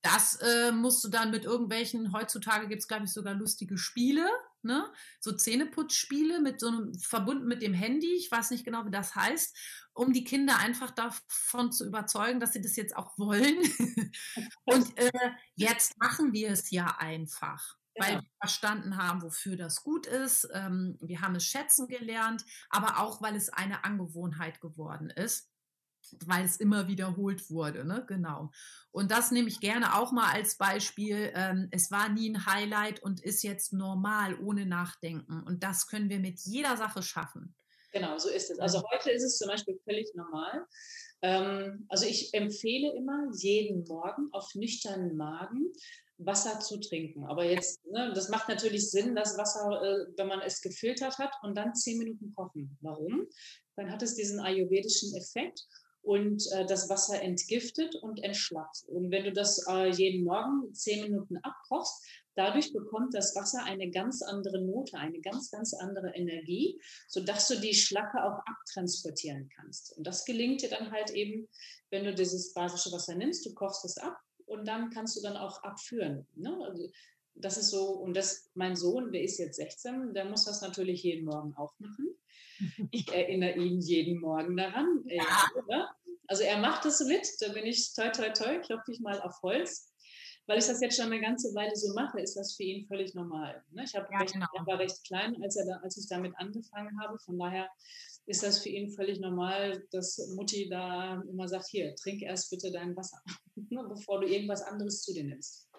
[0.00, 4.26] Das äh, musst du dann mit irgendwelchen, heutzutage gibt es, glaube ich, sogar lustige Spiele,
[4.64, 4.92] ne?
[5.20, 9.14] So Zähneputzspiele mit so einem, verbunden mit dem Handy, ich weiß nicht genau, wie das
[9.14, 9.56] heißt,
[9.92, 13.56] um die Kinder einfach davon zu überzeugen, dass sie das jetzt auch wollen.
[14.64, 17.76] Und äh, jetzt machen wir es ja einfach.
[17.96, 18.04] Ja.
[18.04, 20.48] Weil wir verstanden haben, wofür das gut ist.
[20.52, 25.49] Ähm, wir haben es schätzen gelernt, aber auch, weil es eine Angewohnheit geworden ist
[26.26, 28.04] weil es immer wiederholt wurde, ne?
[28.06, 28.50] Genau.
[28.90, 31.32] Und das nehme ich gerne auch mal als Beispiel.
[31.34, 35.42] Ähm, es war nie ein Highlight und ist jetzt normal, ohne Nachdenken.
[35.42, 37.54] Und das können wir mit jeder Sache schaffen.
[37.92, 38.58] Genau, so ist es.
[38.58, 40.66] Also heute ist es zum Beispiel völlig normal.
[41.22, 45.72] Ähm, also ich empfehle immer, jeden Morgen auf nüchternen Magen
[46.24, 47.24] Wasser zu trinken.
[47.24, 51.32] Aber jetzt, ne, das macht natürlich Sinn, das Wasser, äh, wenn man es gefiltert hat
[51.42, 52.76] und dann zehn Minuten kochen.
[52.80, 53.26] Warum?
[53.76, 55.66] Dann hat es diesen ayurvedischen Effekt
[56.02, 58.84] und äh, das Wasser entgiftet und entschlackt.
[58.88, 63.90] Und wenn du das äh, jeden Morgen zehn Minuten abkochst, dadurch bekommt das Wasser eine
[63.90, 69.96] ganz andere Note, eine ganz, ganz andere Energie, sodass du die Schlacke auch abtransportieren kannst.
[69.96, 71.48] Und das gelingt dir dann halt eben,
[71.90, 75.36] wenn du dieses basische Wasser nimmst, du kochst es ab und dann kannst du dann
[75.36, 76.26] auch abführen.
[76.34, 76.56] Ne?
[76.64, 76.88] Also
[77.44, 81.02] das ist so, und das, mein Sohn, der ist jetzt 16, der muss das natürlich
[81.02, 82.08] jeden Morgen auch machen.
[82.90, 85.02] Ich erinnere ihn jeden Morgen daran.
[85.06, 85.24] Ja.
[85.70, 89.18] Ja, also er macht das mit, da bin ich toi toi toi, klopfe ich mal
[89.22, 89.90] auf Holz.
[90.46, 93.14] Weil ich das jetzt schon eine ganze Weile so mache, ist das für ihn völlig
[93.14, 93.64] normal.
[93.70, 93.84] Ne?
[93.84, 94.46] Ich ja, recht, genau.
[94.56, 97.18] er war recht klein, als, er da, als ich damit angefangen habe.
[97.20, 97.70] Von daher
[98.26, 102.70] ist das für ihn völlig normal, dass Mutti da immer sagt, hier, trink erst bitte
[102.72, 103.22] dein Wasser,
[103.70, 105.69] ne, bevor du irgendwas anderes zu dir nimmst.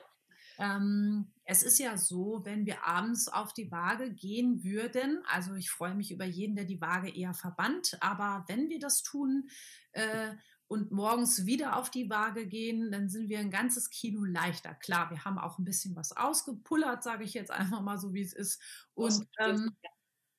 [0.58, 5.70] Ähm, es ist ja so, wenn wir abends auf die Waage gehen würden, also ich
[5.70, 9.50] freue mich über jeden, der die Waage eher verbannt, aber wenn wir das tun
[9.94, 10.34] äh,
[10.68, 14.74] und morgens wieder auf die Waage gehen, dann sind wir ein ganzes Kilo leichter.
[14.76, 18.22] Klar, wir haben auch ein bisschen was ausgepullert, sage ich jetzt einfach mal so, wie
[18.22, 18.62] es ist.
[18.94, 19.76] Und ähm,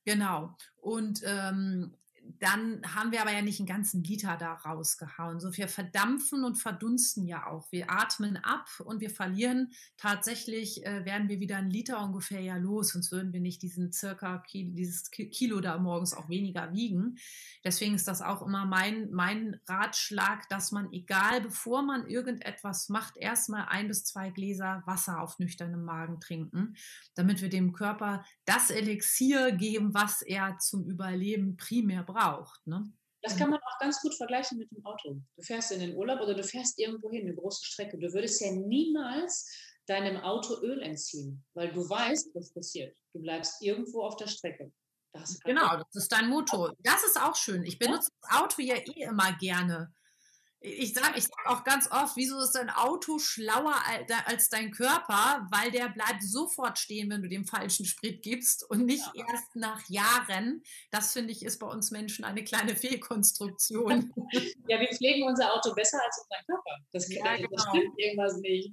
[0.05, 0.57] genau.
[0.77, 1.94] Und ähm,
[2.38, 5.40] dann haben wir aber ja nicht einen ganzen Liter da rausgehauen.
[5.40, 7.71] So, wir verdampfen und verdunsten ja auch.
[7.71, 12.57] Wir atmen ab und wir verlieren tatsächlich, äh, werden wir wieder einen Liter ungefähr ja
[12.57, 17.16] los, sonst würden wir nicht diesen circa Kilo, dieses Kilo da morgens auch weniger wiegen.
[17.64, 23.16] Deswegen ist das auch immer mein, mein Ratschlag, dass man, egal bevor man irgendetwas macht,
[23.16, 26.77] erstmal ein bis zwei Gläser Wasser auf nüchternem Magen trinken,
[27.14, 32.66] damit wir dem Körper das Elixier geben, was er zum Überleben primär braucht braucht.
[32.66, 32.92] Ne?
[33.22, 35.20] Das kann man auch ganz gut vergleichen mit dem Auto.
[35.37, 37.96] Du fährst in den Urlaub oder du fährst irgendwo hin, eine große Strecke.
[37.98, 39.48] Du würdest ja niemals
[39.87, 42.96] deinem Auto Öl entziehen, weil du weißt, was passiert.
[43.12, 44.72] Du bleibst irgendwo auf der Strecke.
[45.12, 46.74] Das genau, das ist dein Motor.
[46.80, 47.64] Das ist auch schön.
[47.64, 48.28] Ich benutze ja?
[48.28, 49.92] das Auto ja eh immer gerne
[50.62, 53.75] ich sage ich sag auch ganz oft, wieso ist dein Auto schlauer
[54.27, 55.46] als dein Körper?
[55.51, 59.25] Weil der bleibt sofort stehen, wenn du dem falschen Sprit gibst und nicht ja.
[59.29, 60.62] erst nach Jahren.
[60.90, 64.12] Das finde ich ist bei uns Menschen eine kleine Fehlkonstruktion.
[64.68, 66.79] Ja, wir pflegen unser Auto besser als unseren Körper.
[66.92, 67.48] Das, ja, genau.
[67.51, 68.72] das stimmt irgendwas nicht.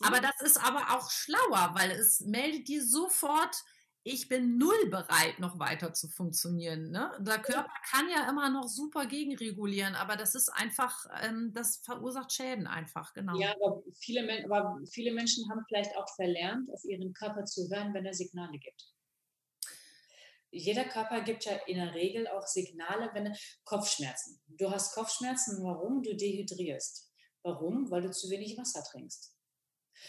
[0.00, 3.56] Aber das ist aber auch schlauer, weil es meldet dir sofort,
[4.04, 6.90] ich bin null bereit, noch weiter zu funktionieren.
[6.90, 7.10] Ne?
[7.20, 12.32] Der Körper kann ja immer noch super gegenregulieren, aber das ist einfach, ähm, das verursacht
[12.32, 13.38] Schäden einfach, genau.
[13.38, 17.94] Ja, aber viele, aber viele Menschen haben vielleicht auch verlernt, auf ihren Körper zu hören,
[17.94, 18.92] wenn er Signale gibt.
[20.50, 24.42] Jeder Körper gibt ja in der Regel auch Signale, wenn er Kopfschmerzen.
[24.48, 26.02] Du hast Kopfschmerzen, warum?
[26.02, 27.10] Du dehydrierst.
[27.42, 27.90] Warum?
[27.90, 29.31] Weil du zu wenig Wasser trinkst.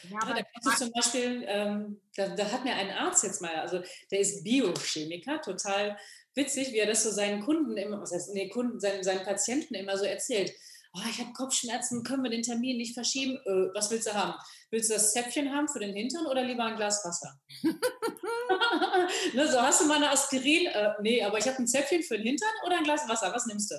[0.10, 3.56] Ja, da kannst du zum Beispiel, ähm, da, da, hat mir ein Arzt jetzt mal,
[3.56, 5.98] also der ist Biochemiker, total
[6.36, 9.76] witzig, wie er das so seinen Kunden immer, was heißt, nee, Kunden, seinen, seinen Patienten
[9.76, 10.52] immer so erzählt.
[10.96, 13.38] Oh, ich habe Kopfschmerzen, können wir den Termin nicht verschieben?
[13.46, 14.36] Äh, was willst du haben?
[14.70, 17.40] Willst du das Zäpfchen haben für den Hintern oder lieber ein Glas Wasser?
[19.34, 20.68] ne, so hast du mal eine Aspirin?
[20.68, 23.34] Äh, nee, aber ich habe ein Zäpfchen für den Hintern oder ein Glas Wasser.
[23.34, 23.76] Was nimmst du?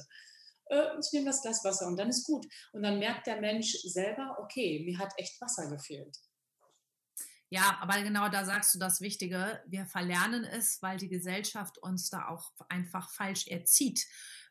[0.66, 2.46] Äh, ich nehme das Glas Wasser und dann ist gut.
[2.72, 6.16] Und dann merkt der Mensch selber, okay, mir hat echt Wasser gefehlt.
[7.50, 9.62] Ja, aber genau da sagst du das Wichtige.
[9.66, 14.06] Wir verlernen es, weil die Gesellschaft uns da auch einfach falsch erzieht.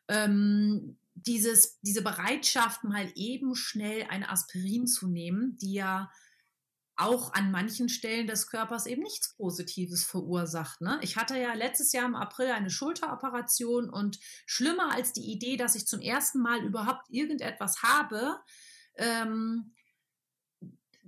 [0.08, 6.10] Ähm, dieses, diese Bereitschaft, mal eben schnell ein Aspirin zu nehmen, die ja
[6.96, 10.80] auch an manchen Stellen des Körpers eben nichts Positives verursacht.
[10.80, 10.98] Ne?
[11.02, 15.74] Ich hatte ja letztes Jahr im April eine Schulteroperation und schlimmer als die Idee, dass
[15.74, 18.38] ich zum ersten Mal überhaupt irgendetwas habe,
[18.96, 19.74] ähm,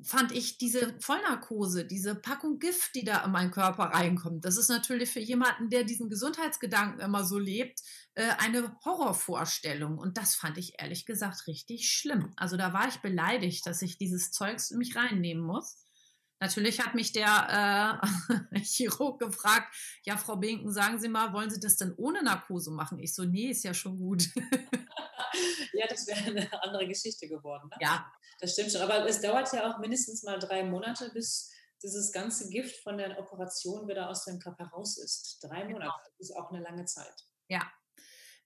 [0.02, 4.44] fand ich diese Vollnarkose, diese Packung Gift, die da in meinen Körper reinkommt.
[4.44, 7.80] Das ist natürlich für jemanden, der diesen Gesundheitsgedanken immer so lebt,
[8.14, 9.98] äh, eine Horrorvorstellung.
[9.98, 12.32] Und das fand ich ehrlich gesagt richtig schlimm.
[12.36, 15.85] Also da war ich beleidigt, dass ich dieses Zeugs in mich reinnehmen muss.
[16.38, 18.00] Natürlich hat mich der
[18.54, 22.70] äh, Chirurg gefragt, ja, Frau Binken, sagen Sie mal, wollen Sie das denn ohne Narkose
[22.70, 22.98] machen?
[22.98, 24.28] Ich so, nee, ist ja schon gut.
[25.72, 27.68] ja, das wäre eine andere Geschichte geworden.
[27.70, 27.76] Ne?
[27.80, 28.12] Ja.
[28.40, 28.82] Das stimmt schon.
[28.82, 31.50] Aber es dauert ja auch mindestens mal drei Monate, bis
[31.82, 35.38] dieses ganze Gift von der Operation wieder aus dem Körper raus ist.
[35.42, 35.72] Drei genau.
[35.72, 36.16] Monate genau.
[36.18, 37.14] ist auch eine lange Zeit.
[37.48, 37.62] Ja,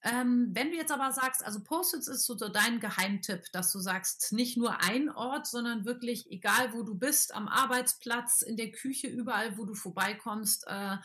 [0.02, 4.32] ähm, wenn du jetzt aber sagst, also Post-its ist so dein Geheimtipp, dass du sagst,
[4.32, 9.08] nicht nur ein Ort, sondern wirklich, egal wo du bist, am Arbeitsplatz, in der Küche,
[9.08, 10.96] überall, wo du vorbeikommst, äh,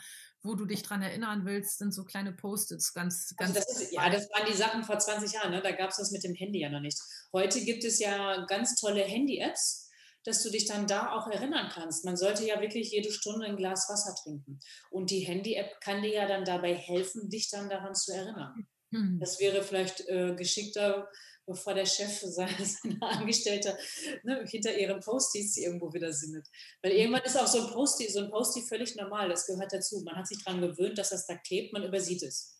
[0.42, 3.56] wo du dich dran erinnern willst, sind so kleine Post-its ganz, also ganz.
[3.56, 5.60] Also das ist, ja, das waren die Sachen vor 20 Jahren, ne?
[5.60, 6.98] da gab es das mit dem Handy ja noch nicht.
[7.34, 9.82] Heute gibt es ja ganz tolle Handy-Apps
[10.24, 12.04] dass du dich dann da auch erinnern kannst.
[12.04, 14.58] Man sollte ja wirklich jede Stunde ein Glas Wasser trinken.
[14.90, 18.66] Und die Handy-App kann dir ja dann dabei helfen, dich dann daran zu erinnern.
[18.96, 19.18] Mhm.
[19.20, 21.08] Das wäre vielleicht äh, geschickter,
[21.46, 23.76] bevor der Chef seine, seine Angestellte
[24.24, 26.46] ne, hinter ihren Posties irgendwo wieder sinnet.
[26.82, 30.00] Weil irgendwann ist auch so ein Postie, so ein Postie völlig normal, das gehört dazu.
[30.04, 32.55] Man hat sich daran gewöhnt, dass das da klebt, man übersieht es.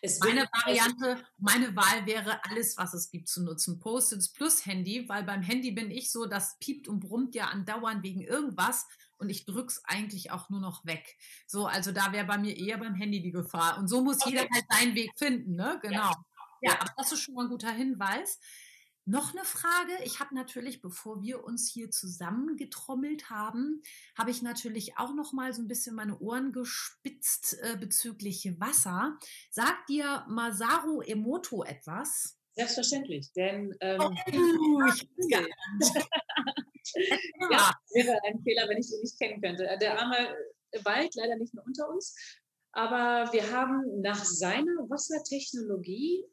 [0.00, 3.78] Es meine Variante, meine Wahl wäre, alles, was es gibt, zu nutzen.
[3.80, 8.02] Post-its plus Handy, weil beim Handy bin ich so, das piept und brummt ja andauernd
[8.02, 8.86] wegen irgendwas
[9.18, 11.16] und ich drücke es eigentlich auch nur noch weg.
[11.46, 13.78] So, also da wäre bei mir eher beim Handy die Gefahr.
[13.78, 14.30] Und so muss okay.
[14.30, 15.78] jeder halt seinen Weg finden, ne?
[15.82, 16.10] Genau.
[16.10, 16.14] Ja,
[16.62, 18.38] ja aber das ist schon mal ein guter Hinweis.
[19.10, 19.92] Noch eine Frage.
[20.04, 23.80] Ich habe natürlich, bevor wir uns hier zusammengetrommelt haben,
[24.18, 29.18] habe ich natürlich auch noch mal so ein bisschen meine Ohren gespitzt äh, bezüglich Wasser.
[29.48, 32.38] Sagt dir Masaru Emoto etwas?
[32.52, 34.10] Selbstverständlich, denn ähm, oh,
[34.92, 35.08] ich
[37.50, 39.74] ja, wäre ein Fehler, wenn ich ihn nicht kennen könnte.
[39.80, 40.36] Der arme
[40.82, 42.14] Wald leider nicht mehr unter uns,
[42.72, 46.26] aber wir haben nach seiner Wassertechnologie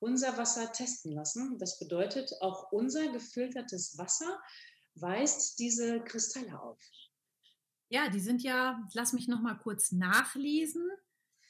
[0.00, 1.58] unser Wasser testen lassen.
[1.58, 4.40] Das bedeutet, auch unser gefiltertes Wasser
[4.94, 6.78] weist diese Kristalle auf.
[7.90, 10.88] Ja, die sind ja, lass mich noch mal kurz nachlesen.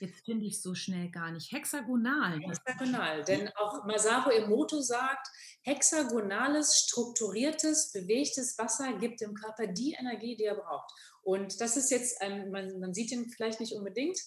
[0.00, 1.50] Jetzt finde ich so schnell gar nicht.
[1.50, 2.38] Hexagonal.
[2.40, 5.26] Hexagonal, denn auch Masaru Emoto sagt,
[5.62, 10.92] hexagonales, strukturiertes, bewegtes Wasser gibt dem Körper die Energie, die er braucht.
[11.22, 14.18] Und das ist jetzt, ein, man, man sieht ihn vielleicht nicht unbedingt,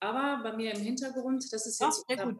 [0.00, 2.32] aber bei mir im Hintergrund, das ist jetzt oh,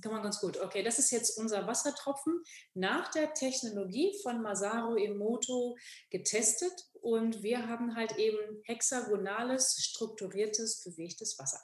[0.00, 0.58] kann man ganz gut.
[0.60, 2.42] Okay, das ist jetzt unser Wassertropfen
[2.74, 5.76] nach der Technologie von Masaru Emoto
[6.10, 11.60] getestet und wir haben halt eben hexagonales, strukturiertes, bewegtes Wasser.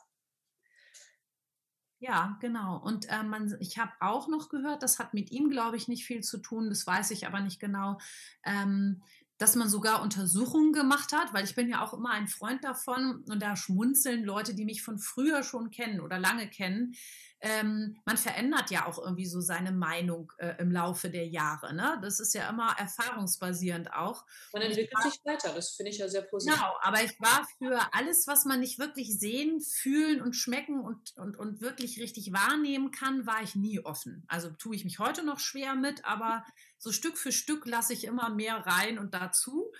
[2.03, 2.79] Ja, genau.
[2.79, 6.07] Und äh, man, ich habe auch noch gehört, das hat mit ihm, glaube ich, nicht
[6.07, 7.99] viel zu tun, das weiß ich aber nicht genau,
[8.43, 9.03] ähm,
[9.41, 13.25] dass man sogar Untersuchungen gemacht hat, weil ich bin ja auch immer ein Freund davon
[13.27, 16.95] und da schmunzeln Leute, die mich von früher schon kennen oder lange kennen,
[17.43, 21.75] ähm, man verändert ja auch irgendwie so seine Meinung äh, im Laufe der Jahre.
[21.75, 21.99] Ne?
[22.03, 24.27] Das ist ja immer erfahrungsbasierend auch.
[24.53, 26.55] Man entwickelt sich weiter, das finde ich ja sehr positiv.
[26.55, 31.17] Genau, aber ich war für alles, was man nicht wirklich sehen, fühlen und schmecken und,
[31.17, 34.23] und, und wirklich richtig wahrnehmen kann, war ich nie offen.
[34.29, 36.45] Also tue ich mich heute noch schwer mit, aber
[36.81, 39.71] so Stück für Stück lasse ich immer mehr rein und dazu.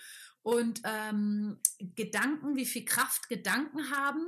[0.43, 4.25] Und ähm, Gedanken, wie viel Kraft Gedanken haben,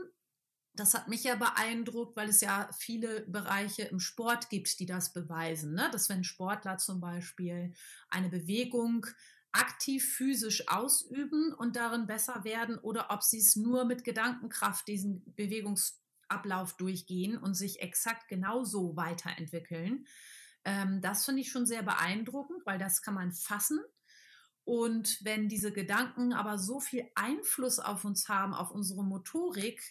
[0.75, 5.13] das hat mich ja beeindruckt, weil es ja viele Bereiche im Sport gibt, die das
[5.13, 5.75] beweisen.
[5.75, 5.89] Ne?
[5.91, 7.73] Dass wenn Sportler zum Beispiel
[8.09, 9.05] eine Bewegung
[9.51, 15.23] aktiv physisch ausüben und darin besser werden oder ob sie es nur mit Gedankenkraft diesen
[15.35, 20.07] Bewegungsablauf durchgehen und sich exakt genauso weiterentwickeln.
[20.65, 23.79] Ähm, das finde ich schon sehr beeindruckend, weil das kann man fassen.
[24.65, 29.81] Und wenn diese Gedanken aber so viel Einfluss auf uns haben, auf unsere Motorik,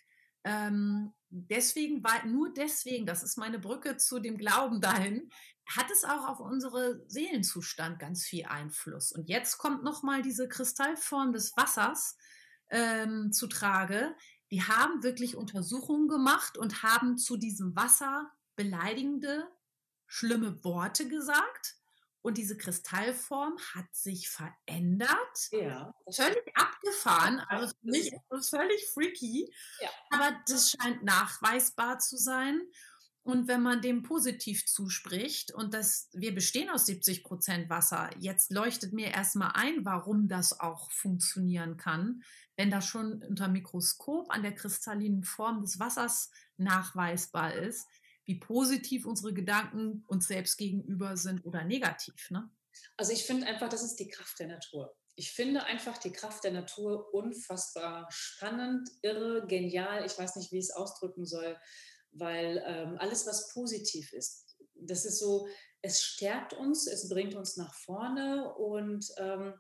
[0.44, 5.30] ähm, deswegen war nur deswegen, das ist meine Brücke zu dem Glauben dahin,
[5.66, 9.12] hat es auch auf unsere Seelenzustand ganz viel Einfluss.
[9.12, 12.16] Und jetzt kommt noch mal diese Kristallform des Wassers
[12.70, 14.16] ähm, zu Trage.
[14.50, 19.48] Die haben wirklich Untersuchungen gemacht und haben zu diesem Wasser beleidigende,
[20.12, 21.76] schlimme Worte gesagt
[22.20, 25.48] und diese Kristallform hat sich verändert.
[25.50, 25.94] Ja.
[26.10, 27.40] Völlig abgefahren.
[27.48, 29.50] Also für mich ist das völlig freaky.
[29.80, 29.88] Ja.
[30.10, 32.60] Aber das scheint nachweisbar zu sein.
[33.22, 38.52] Und wenn man dem positiv zuspricht und das, wir bestehen aus 70 Prozent Wasser, jetzt
[38.52, 42.22] leuchtet mir erstmal ein, warum das auch funktionieren kann,
[42.56, 47.88] wenn das schon unter Mikroskop an der kristallinen Form des Wassers nachweisbar ist,
[48.32, 52.30] wie positiv unsere Gedanken uns selbst gegenüber sind oder negativ.
[52.30, 52.50] Ne?
[52.96, 54.96] Also ich finde einfach, das ist die Kraft der Natur.
[55.16, 60.06] Ich finde einfach die Kraft der Natur unfassbar spannend, irre, genial.
[60.06, 61.58] Ich weiß nicht, wie ich es ausdrücken soll,
[62.12, 65.46] weil ähm, alles, was positiv ist, das ist so,
[65.82, 69.52] es stärkt uns, es bringt uns nach vorne und ähm,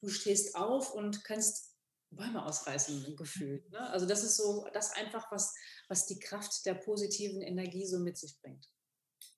[0.00, 1.67] du stehst auf und kannst
[2.10, 3.70] Bäume ausreißen gefühlt.
[3.70, 3.80] Ne?
[3.90, 5.54] Also das ist so, das einfach, was,
[5.88, 8.68] was die Kraft der positiven Energie so mit sich bringt.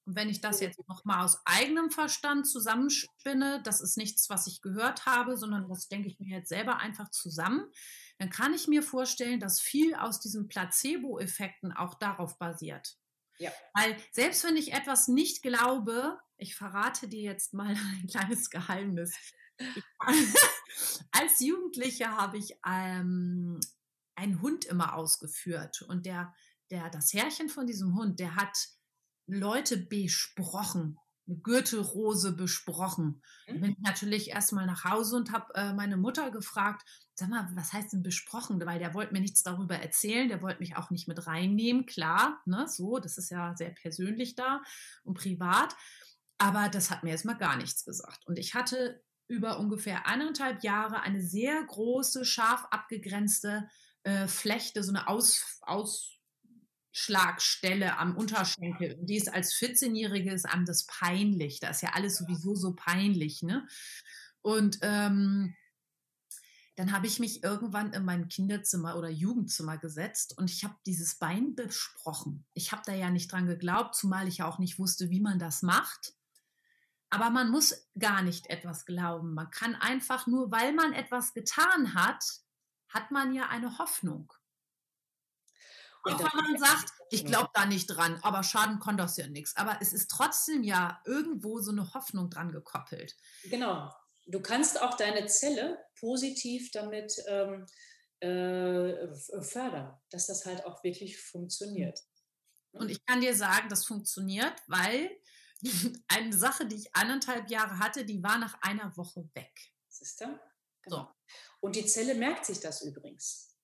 [0.06, 4.62] Und wenn ich das jetzt nochmal aus eigenem Verstand zusammenspinne, das ist nichts, was ich
[4.62, 7.70] gehört habe, sondern das denke ich mir jetzt selber einfach zusammen,
[8.18, 12.96] dann kann ich mir vorstellen, dass viel aus diesen Placebo-Effekten auch darauf basiert.
[13.38, 13.52] Ja.
[13.74, 19.14] Weil selbst wenn ich etwas nicht glaube, ich verrate dir jetzt mal ein kleines Geheimnis.
[21.12, 23.60] als Jugendliche habe ich ähm,
[24.14, 26.34] einen Hund immer ausgeführt und der,
[26.70, 28.56] der, das Herrchen von diesem Hund, der hat
[29.26, 33.22] Leute besprochen, eine Gürtelrose besprochen.
[33.46, 36.82] Da bin ich natürlich erstmal nach Hause und habe äh, meine Mutter gefragt,
[37.14, 38.64] sag mal, was heißt denn besprochen?
[38.64, 42.40] Weil der wollte mir nichts darüber erzählen, der wollte mich auch nicht mit reinnehmen, klar,
[42.46, 44.62] ne, so, das ist ja sehr persönlich da
[45.04, 45.76] und privat.
[46.38, 48.26] Aber das hat mir erstmal gar nichts gesagt.
[48.26, 53.68] Und ich hatte über ungefähr eineinhalb Jahre eine sehr große, scharf abgegrenzte
[54.02, 58.98] äh, Flechte, so eine Aus, Ausschlagstelle am Unterschenkel.
[59.00, 61.60] Die ist als 14-Jähriges einem das peinlich.
[61.60, 63.42] Da ist ja alles sowieso so peinlich.
[63.42, 63.68] Ne?
[64.42, 65.54] Und ähm,
[66.74, 71.14] dann habe ich mich irgendwann in mein Kinderzimmer oder Jugendzimmer gesetzt und ich habe dieses
[71.16, 72.46] Bein besprochen.
[72.54, 75.38] Ich habe da ja nicht dran geglaubt, zumal ich ja auch nicht wusste, wie man
[75.38, 76.14] das macht.
[77.10, 79.34] Aber man muss gar nicht etwas glauben.
[79.34, 82.24] Man kann einfach nur, weil man etwas getan hat,
[82.88, 84.32] hat man ja eine Hoffnung.
[86.04, 89.56] Auch wenn man sagt, ich glaube da nicht dran, aber schaden kann das ja nichts.
[89.56, 93.16] Aber es ist trotzdem ja irgendwo so eine Hoffnung dran gekoppelt.
[93.44, 93.92] Genau.
[94.26, 97.66] Du kannst auch deine Zelle positiv damit ähm,
[98.20, 99.08] äh,
[99.42, 102.00] fördern, dass das halt auch wirklich funktioniert.
[102.72, 105.10] Und ich kann dir sagen, das funktioniert, weil
[106.08, 109.52] eine Sache, die ich anderthalb Jahre hatte, die war nach einer Woche weg.
[109.88, 110.38] Siehst du?
[110.82, 110.96] Genau.
[110.96, 111.08] So.
[111.60, 113.56] Und die Zelle merkt sich das übrigens.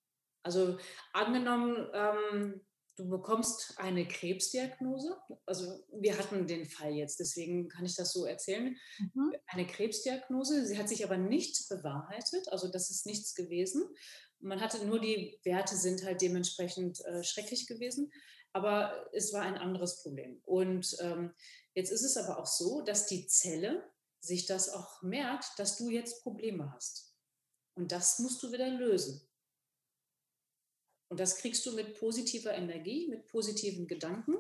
[0.43, 0.79] Also
[1.13, 5.17] angenommen, ähm, du bekommst eine Krebsdiagnose.
[5.45, 8.77] Also wir hatten den Fall jetzt, deswegen kann ich das so erzählen.
[8.99, 9.33] Mhm.
[9.47, 13.85] Eine Krebsdiagnose, sie hat sich aber nicht bewahrheitet, also das ist nichts gewesen.
[14.39, 18.13] Man hatte nur die Werte sind halt dementsprechend äh, schrecklich gewesen,
[18.57, 20.41] aber es war ein anderes Problem.
[20.47, 21.35] Und ähm,
[21.75, 23.85] jetzt ist es aber auch so, dass die Zelle
[24.19, 27.15] sich das auch merkt, dass du jetzt Probleme hast.
[27.75, 29.21] Und das musst du wieder lösen.
[31.09, 34.37] Und das kriegst du mit positiver Energie, mit positiven Gedanken.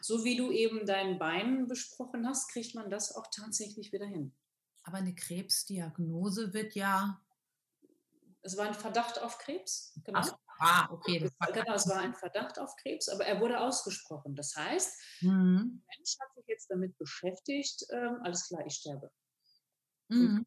[0.00, 4.34] So wie du eben dein Bein besprochen hast, kriegt man das auch tatsächlich wieder hin.
[4.82, 7.22] Aber eine Krebsdiagnose wird ja.
[8.40, 9.96] Es war ein Verdacht auf Krebs.
[10.02, 10.18] Genau.
[10.18, 11.28] Ach, ah, okay.
[11.52, 14.34] genau, es war ein Verdacht auf Krebs, aber er wurde ausgesprochen.
[14.34, 15.82] Das heißt, mhm.
[15.86, 19.10] der Mensch hat sich jetzt damit beschäftigt, ähm, alles klar, ich sterbe.
[20.08, 20.46] Mhm.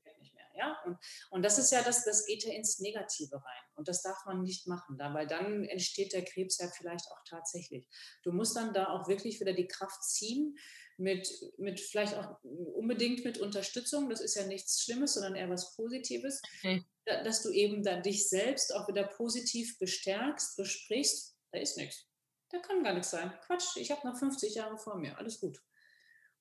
[0.57, 0.77] Ja?
[0.85, 0.97] Und,
[1.31, 3.63] und das ist ja das, das geht ja ins Negative rein.
[3.75, 7.21] Und das darf man nicht machen, da, weil dann entsteht der Krebs ja vielleicht auch
[7.27, 7.89] tatsächlich.
[8.23, 10.57] Du musst dann da auch wirklich wieder die Kraft ziehen,
[10.97, 14.09] mit, mit vielleicht auch unbedingt mit Unterstützung.
[14.09, 16.41] Das ist ja nichts Schlimmes, sondern eher was Positives.
[16.59, 16.85] Okay.
[17.05, 21.37] Dass du eben dann dich selbst auch wieder positiv bestärkst, besprichst.
[21.51, 22.07] Da ist nichts.
[22.49, 23.31] Da kann gar nichts sein.
[23.45, 25.17] Quatsch, ich habe noch 50 Jahre vor mir.
[25.17, 25.61] Alles gut.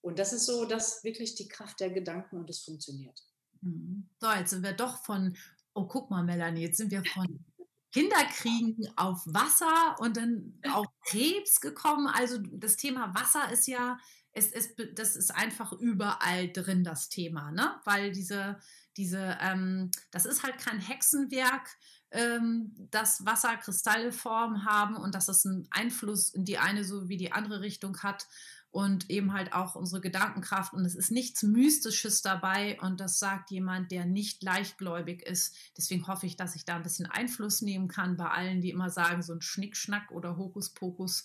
[0.00, 3.18] Und das ist so, dass wirklich die Kraft der Gedanken und es funktioniert.
[3.62, 4.08] Mhm.
[4.20, 5.36] So, jetzt sind wir doch von,
[5.74, 7.44] oh guck mal, Melanie, jetzt sind wir von
[7.92, 12.08] Kinderkriegen auf Wasser und dann auf Krebs gekommen.
[12.08, 13.98] Also das Thema Wasser ist ja,
[14.32, 17.80] es, es, das ist einfach überall drin, das Thema, ne?
[17.84, 18.58] Weil diese,
[18.96, 21.68] diese, ähm, das ist halt kein Hexenwerk,
[22.10, 27.16] ähm, dass Wasser Kristallform haben und dass es einen Einfluss in die eine so wie
[27.16, 28.26] die andere Richtung hat
[28.74, 30.72] und eben halt auch unsere Gedankenkraft.
[30.72, 32.76] Und es ist nichts Mystisches dabei.
[32.80, 35.56] Und das sagt jemand, der nicht leichtgläubig ist.
[35.76, 38.90] Deswegen hoffe ich, dass ich da ein bisschen Einfluss nehmen kann bei allen, die immer
[38.90, 41.24] sagen, so ein Schnickschnack oder Hokuspokus.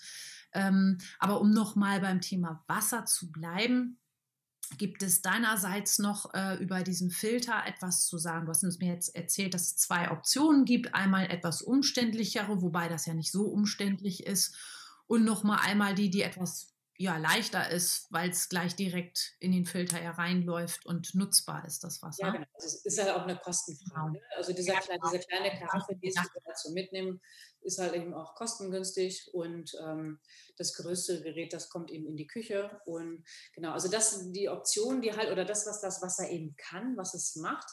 [0.53, 3.97] Ähm, aber um nochmal beim Thema Wasser zu bleiben,
[4.77, 8.45] Gibt es deinerseits noch äh, über diesen Filter etwas zu sagen?
[8.45, 10.93] Du hast uns mir jetzt erzählt, dass es zwei Optionen gibt.
[10.93, 14.55] Einmal etwas umständlichere, wobei das ja nicht so umständlich ist.
[15.07, 19.65] Und nochmal einmal die, die etwas ja, leichter ist, weil es gleich direkt in den
[19.65, 22.27] Filter hereinläuft und nutzbar ist, das Wasser.
[22.27, 22.45] Ja, genau.
[22.53, 24.11] Also es ist halt auch eine Kostenfrage.
[24.11, 24.23] Genau.
[24.35, 26.21] Also dieser, ja, kleine, diese kleine Karaffe, die ja.
[26.21, 27.21] Sie dazu mitnehmen,
[27.61, 30.19] ist halt eben auch kostengünstig und ähm,
[30.57, 32.79] das größte Gerät, das kommt eben in die Küche.
[32.85, 36.55] Und genau, also das sind die Option, die halt, oder das, was das Wasser eben
[36.57, 37.69] kann, was es macht.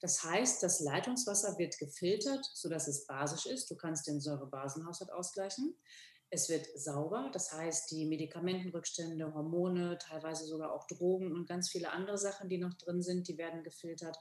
[0.00, 3.70] Das heißt, das Leitungswasser wird gefiltert, sodass es basisch ist.
[3.70, 5.76] Du kannst den Säure-Basenhaushalt ausgleichen.
[6.30, 11.90] Es wird sauber, das heißt, die Medikamentenrückstände, Hormone, teilweise sogar auch Drogen und ganz viele
[11.90, 14.16] andere Sachen, die noch drin sind, die werden gefiltert.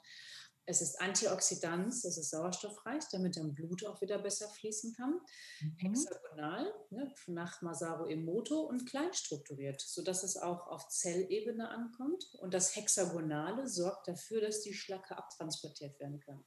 [0.66, 5.20] Es ist Antioxidant, es ist sauerstoffreich, damit dein Blut auch wieder besser fließen kann.
[5.62, 5.76] Mhm.
[5.78, 12.26] Hexagonal, ne, nach Masaru Emoto und kleinstrukturiert, sodass es auch auf Zellebene ankommt.
[12.40, 16.44] Und das Hexagonale sorgt dafür, dass die Schlacke abtransportiert werden kann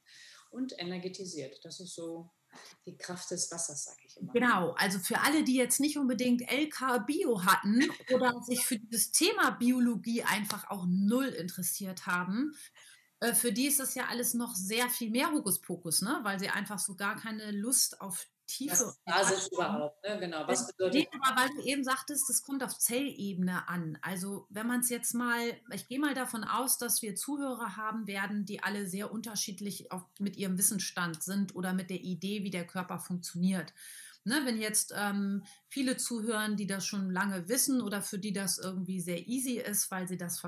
[0.49, 1.59] und energetisiert.
[1.63, 2.31] Das ist so
[2.85, 4.33] die Kraft des Wassers, sage ich immer.
[4.33, 7.81] Genau, also für alle, die jetzt nicht unbedingt LK Bio hatten
[8.13, 12.53] oder sich für dieses Thema Biologie einfach auch null interessiert haben,
[13.19, 16.19] äh, für die ist das ja alles noch sehr viel mehr Hokuspokus, ne?
[16.23, 18.95] weil sie einfach so gar keine Lust auf Tiefe.
[19.05, 20.01] Was ist überhaupt?
[20.03, 20.19] Ne?
[20.19, 20.47] Genau.
[20.47, 23.97] Was bedeutet aber, weil du eben sagtest, das kommt auf Zellebene an.
[24.01, 25.39] Also wenn man es jetzt mal,
[25.73, 30.03] ich gehe mal davon aus, dass wir Zuhörer haben werden, die alle sehr unterschiedlich auf,
[30.19, 33.73] mit ihrem Wissensstand sind oder mit der Idee, wie der Körper funktioniert.
[34.23, 38.59] ne, wenn jetzt ähm, viele zuhören, die das schon lange wissen oder für die das
[38.59, 40.39] irgendwie sehr easy ist, weil sie das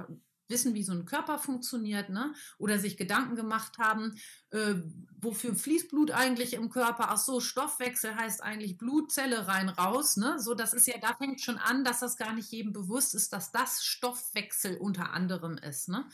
[0.49, 2.33] wissen, wie so ein Körper funktioniert, ne?
[2.57, 4.15] oder sich Gedanken gemacht haben,
[4.51, 4.75] äh,
[5.21, 7.09] wofür fließt Blut eigentlich im Körper?
[7.09, 10.17] Ach so, Stoffwechsel heißt eigentlich Blutzelle rein raus.
[10.17, 10.39] Ne?
[10.39, 13.33] So, das ist ja, da fängt schon an, dass das gar nicht jedem bewusst ist,
[13.33, 15.89] dass das Stoffwechsel unter anderem ist.
[15.89, 16.05] Ne?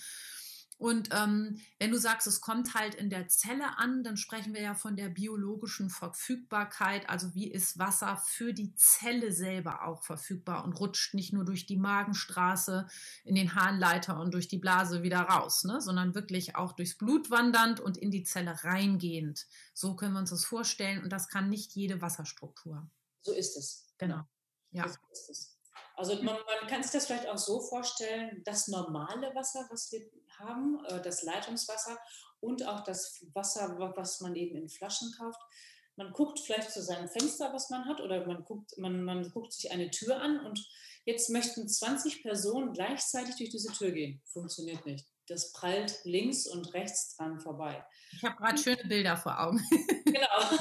[0.77, 4.61] Und ähm, wenn du sagst, es kommt halt in der Zelle an, dann sprechen wir
[4.61, 7.09] ja von der biologischen Verfügbarkeit.
[7.09, 11.65] Also wie ist Wasser für die Zelle selber auch verfügbar und rutscht nicht nur durch
[11.65, 12.87] die Magenstraße
[13.23, 15.79] in den Harnleiter und durch die Blase wieder raus, ne?
[15.79, 19.47] sondern wirklich auch durchs Blut wandernd und in die Zelle reingehend.
[19.73, 22.89] So können wir uns das vorstellen und das kann nicht jede Wasserstruktur.
[23.21, 23.87] So ist es.
[23.97, 24.23] Genau.
[24.71, 24.89] Ja.
[24.89, 25.54] So ist es.
[25.97, 30.01] Also man, man, kann sich das vielleicht auch so vorstellen, das normale Wasser, was wir
[30.39, 31.97] haben, äh, das Leitungswasser
[32.41, 35.39] und auch das Wasser, was man eben in Flaschen kauft.
[35.95, 39.53] Man guckt vielleicht zu seinem Fenster, was man hat, oder man guckt, man, man guckt
[39.53, 40.67] sich eine Tür an und
[41.05, 44.21] jetzt möchten 20 Personen gleichzeitig durch diese Tür gehen.
[44.25, 45.05] Funktioniert nicht.
[45.27, 47.83] Das prallt links und rechts dran vorbei.
[48.11, 49.61] Ich habe gerade schöne Bilder vor Augen.
[50.05, 50.57] Genau.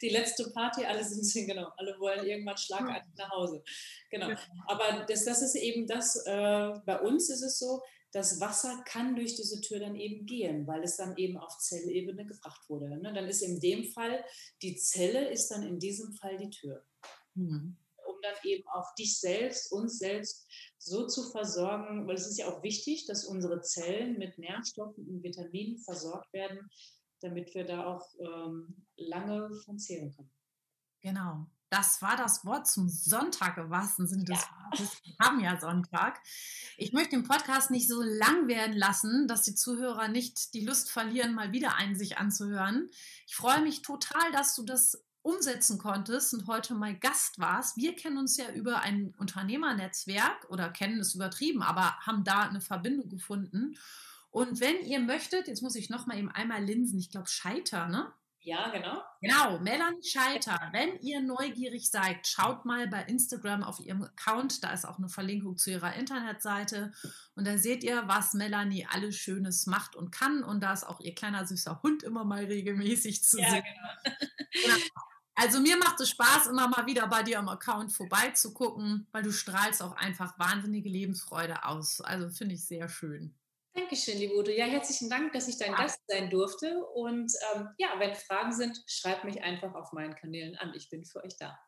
[0.00, 3.64] Die letzte Party, alle sind genau, alle wollen irgendwann schlagartig nach Hause.
[4.10, 4.30] Genau.
[4.66, 7.82] Aber das, das ist eben das, äh, bei uns ist es so,
[8.14, 12.24] das Wasser kann durch diese Tür dann eben gehen, weil es dann eben auf Zellebene
[12.24, 12.88] gebracht wurde.
[12.88, 13.12] Ne?
[13.12, 14.24] Dann ist in dem Fall,
[14.62, 16.84] die Zelle ist dann in diesem Fall die Tür.
[17.34, 17.76] Mhm.
[18.06, 20.46] Um dann eben auch dich selbst, uns selbst
[20.84, 25.22] so zu versorgen, weil es ist ja auch wichtig, dass unsere Zellen mit Nährstoffen und
[25.22, 26.68] Vitaminen versorgt werden,
[27.20, 30.30] damit wir da auch ähm, lange von zählen können.
[31.00, 31.46] Genau.
[31.70, 35.02] Das war das Wort zum Sonntag im wahrsten Sinne des Wortes.
[35.02, 36.20] Wir haben ja Sonntag.
[36.76, 40.90] Ich möchte den Podcast nicht so lang werden lassen, dass die Zuhörer nicht die Lust
[40.90, 42.90] verlieren, mal wieder einen sich anzuhören.
[43.26, 47.78] Ich freue mich total, dass du das umsetzen konntest und heute mal Gast warst.
[47.78, 52.60] Wir kennen uns ja über ein Unternehmernetzwerk oder kennen es übertrieben, aber haben da eine
[52.60, 53.76] Verbindung gefunden.
[54.30, 57.88] Und wenn ihr möchtet, jetzt muss ich noch mal eben einmal linsen, ich glaube Scheiter,
[57.88, 58.12] ne?
[58.40, 59.02] Ja, genau.
[59.22, 60.68] Genau, Melanie Scheiter.
[60.72, 64.62] Wenn ihr neugierig seid, schaut mal bei Instagram auf ihrem Account.
[64.62, 66.92] Da ist auch eine Verlinkung zu ihrer Internetseite.
[67.34, 70.44] Und da seht ihr, was Melanie alles Schönes macht und kann.
[70.44, 73.64] Und da ist auch ihr kleiner süßer Hund immer mal regelmäßig zu ja, sehen.
[73.64, 74.18] Genau.
[74.52, 74.84] genau.
[75.36, 79.32] Also mir macht es Spaß, immer mal wieder bei dir am Account vorbeizugucken, weil du
[79.32, 82.00] strahlst auch einfach wahnsinnige Lebensfreude aus.
[82.00, 83.34] Also finde ich sehr schön.
[83.72, 84.52] Dankeschön, liebe Ute.
[84.52, 85.78] Ja, herzlichen Dank, dass ich dein ja.
[85.78, 86.84] Gast sein durfte.
[86.94, 90.72] Und ähm, ja, wenn Fragen sind, schreibt mich einfach auf meinen Kanälen an.
[90.74, 91.58] Ich bin für euch da.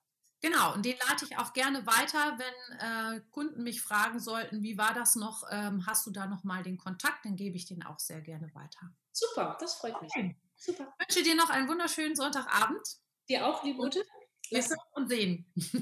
[0.41, 4.79] Genau, und den lade ich auch gerne weiter, wenn äh, Kunden mich fragen sollten, wie
[4.79, 5.45] war das noch?
[5.51, 7.25] Ähm, hast du da noch mal den Kontakt?
[7.25, 8.95] Dann gebe ich den auch sehr gerne weiter.
[9.11, 10.13] Super, das freut mich.
[10.15, 10.37] Okay.
[10.55, 10.95] Super.
[11.01, 12.87] Ich wünsche dir noch einen wunderschönen Sonntagabend.
[13.29, 14.05] Dir auch, liebe Ute.
[14.51, 15.47] Wir hören und sehen.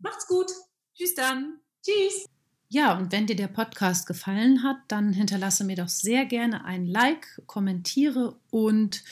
[0.00, 0.50] Macht's gut.
[0.96, 1.60] Tschüss dann.
[1.84, 2.26] Tschüss.
[2.68, 6.84] Ja, und wenn dir der Podcast gefallen hat, dann hinterlasse mir doch sehr gerne ein
[6.84, 9.04] Like, kommentiere und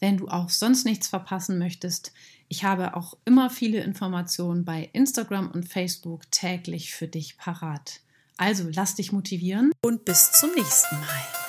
[0.00, 2.12] wenn du auch sonst nichts verpassen möchtest,
[2.48, 8.00] ich habe auch immer viele Informationen bei Instagram und Facebook täglich für dich parat.
[8.36, 11.43] Also lass dich motivieren und bis zum nächsten Mal.